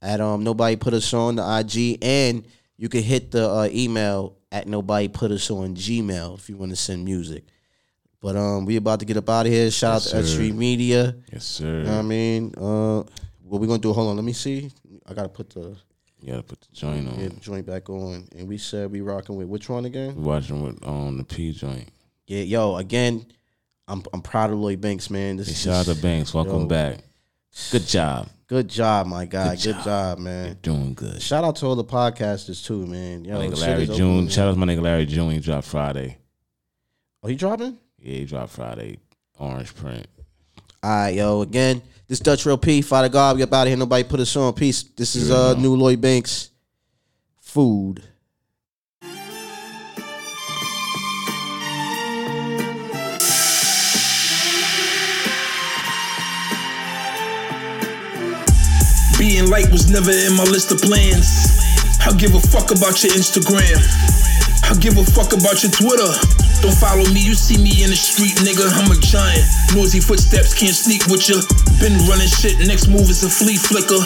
[0.02, 4.36] at um nobody put us on the IG and you can hit the uh, email
[4.52, 7.44] at nobody put us on Gmail if you want to send music.
[8.20, 9.70] But um we about to get up out of here.
[9.70, 10.30] Shout Yes, out to X.
[10.30, 11.16] Street Media.
[11.32, 11.78] Yes, sir.
[11.78, 12.54] You know what I mean?
[12.56, 13.02] Uh
[13.42, 13.92] what we gonna do?
[13.92, 14.70] Hold on, let me see.
[15.06, 15.76] I gotta put the,
[16.20, 17.20] you gotta put the joint on.
[17.20, 18.26] yeah, the joint back on.
[18.36, 20.16] And we said we rocking with which one again?
[20.16, 21.88] We watching with on the P joint.
[22.26, 23.24] Yeah, yo, again,
[23.86, 25.36] I'm I'm proud of Lloyd Banks, man.
[25.36, 26.34] This Hey, is shout out to Banks.
[26.34, 26.66] Welcome Yo.
[26.66, 26.98] back.
[27.72, 28.28] Good job.
[28.46, 29.56] good job, my guy.
[29.56, 30.18] Good, Good job.
[30.18, 30.58] man.
[30.62, 31.20] Doing good.
[31.22, 33.24] Shout out to all the podcasters too, man.
[33.24, 34.18] Yo, My nigga Larry June.
[34.18, 35.30] open, Shout out to my nigga Larry June.
[35.32, 36.18] He dropped Friday.
[37.22, 37.78] Oh, he dropping?
[37.98, 38.98] Yeah, he dropped Friday.
[39.38, 40.06] Orange print.
[40.82, 41.42] All right, yo.
[41.42, 43.76] Again, This Dutch Real P, Father God, we up out of here.
[43.76, 44.52] Nobody put us on.
[44.52, 44.82] Peace.
[44.84, 46.50] This is uh new Lloyd Banks.
[47.40, 48.02] Food.
[59.56, 61.48] Light was never in my list of plans.
[62.04, 63.80] I give a fuck about your Instagram.
[64.68, 66.12] I give a fuck about your Twitter.
[66.60, 68.68] Don't follow me, you see me in the street, nigga.
[68.76, 69.48] I'm a giant.
[69.72, 71.40] Noisy footsteps can't sneak with ya.
[71.80, 74.04] Been running shit, next move is a flea flicker.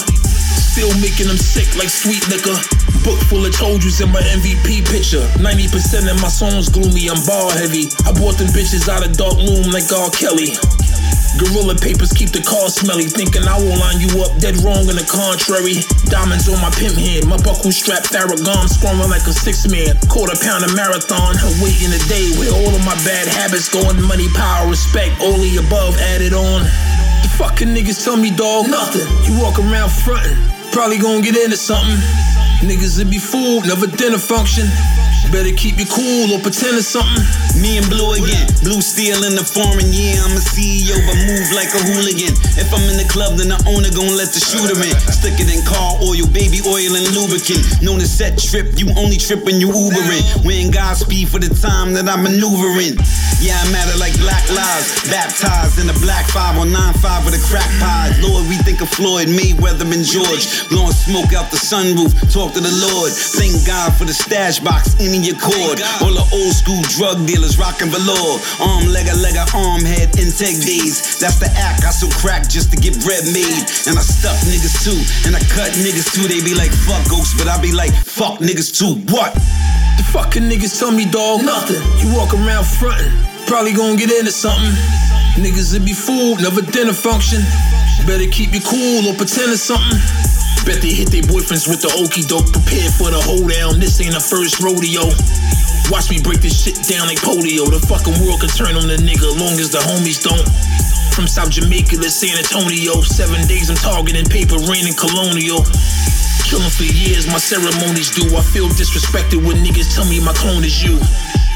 [0.70, 2.54] Still making them sick like sweet liquor.
[3.02, 5.26] Book full of told yous in my MVP picture.
[5.42, 7.90] 90% of my songs gloomy, I'm bar heavy.
[8.06, 10.14] I bought them bitches out of dark room like R.
[10.14, 10.54] Kelly.
[11.38, 13.06] Gorilla papers keep the car smelly.
[13.06, 15.84] Thinking I will line you up, dead wrong in the contrary.
[16.10, 19.94] Diamonds on my pimp hand, my buckle strap Theragun, squirming like a six man.
[20.10, 24.00] Quarter pound of marathon, waiting a day where all of my bad habits going.
[24.02, 26.66] Money, power, respect, all the above added on.
[27.22, 29.06] The fucking niggas tell me, dog, nothing.
[29.28, 30.36] You walk around frontin',
[30.72, 32.00] probably gonna get into something.
[32.60, 34.66] Niggas would be fooled, never dinner function.
[35.30, 37.22] Better keep you cool or pretend it's something.
[37.62, 38.50] Me and Blue again.
[38.66, 42.34] Blue steel in the foreign, yeah, I'm a CEO, but move like a hooligan.
[42.58, 44.90] If I'm in the club, then the owner gon' let the shooter in.
[45.06, 47.62] Stick it in car oil, baby oil and lubricant.
[47.78, 50.42] Known to set trip, you only trip when you Ubering.
[50.42, 52.98] We in Godspeed for the time that I'm maneuvering.
[53.38, 55.08] Yeah, I matter like black lives.
[55.08, 58.18] Baptized in a black 5 on 9-5 with a crack pies.
[58.18, 60.66] Lord, we think of Floyd, Mayweather, and George.
[60.68, 63.14] Blowing smoke out the sunroof, talk to the Lord.
[63.14, 65.80] Thank God for the stash box, any your cord.
[66.00, 68.40] All the old school drug dealers rocking velour.
[68.60, 71.20] Arm, leg, leg, arm, head, intake days.
[71.20, 71.84] That's the act.
[71.84, 73.64] I so crack just to get bread made.
[73.88, 74.96] And I stuff niggas too.
[75.26, 76.28] And I cut niggas too.
[76.28, 79.00] They be like, fuck ghosts, but I be like, fuck niggas too.
[79.12, 79.34] What?
[79.98, 81.80] The fucking niggas tell me, dog, nothing.
[82.00, 83.12] You walk around frontin',
[83.46, 84.72] probably gonna get into something.
[85.36, 87.42] Niggas would be fooled, never dinner function.
[88.06, 89.98] Better keep you cool or pretend it's something.
[90.64, 92.52] Bet they hit their boyfriends with the okey doke.
[92.52, 93.80] Prepare for the hoedown.
[93.80, 95.08] This ain't the first rodeo.
[95.88, 97.66] Watch me break this shit down like polio.
[97.66, 100.44] The fucking world can turn on the nigga long as the homies don't.
[101.16, 103.00] From South Jamaica to San Antonio.
[103.02, 105.64] Seven days I'm targeting paper, rain and colonial.
[106.46, 108.26] Killing for years, my ceremonies do.
[108.36, 111.00] I feel disrespected when niggas tell me my clone is you.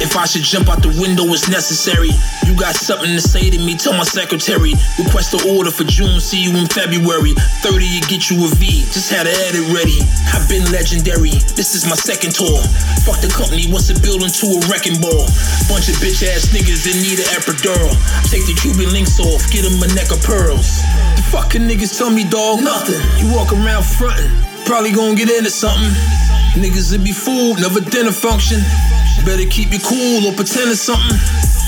[0.02, 2.10] If I should jump out the window, it's necessary.
[2.46, 4.74] You got something to say to me, tell my secretary.
[4.98, 7.34] Request the order for June, see you in February.
[7.62, 10.02] 30, you get you a V, just had to edit ready.
[10.34, 12.58] I've been legendary, this is my second tour.
[13.06, 15.30] Fuck the company, what's to building to a wrecking ball.
[15.70, 17.94] Bunch of bitch ass niggas in need of epidural.
[18.26, 20.82] Take the Cuban links off, get them a neck of pearls.
[21.16, 22.98] The fucking niggas tell me, dog, nothing.
[23.22, 24.30] You walk around frontin',
[24.66, 25.94] probably gonna get into something.
[26.54, 28.60] Niggas would be fooled, never dinner function.
[29.24, 31.63] Better keep you cool or pretend it's something.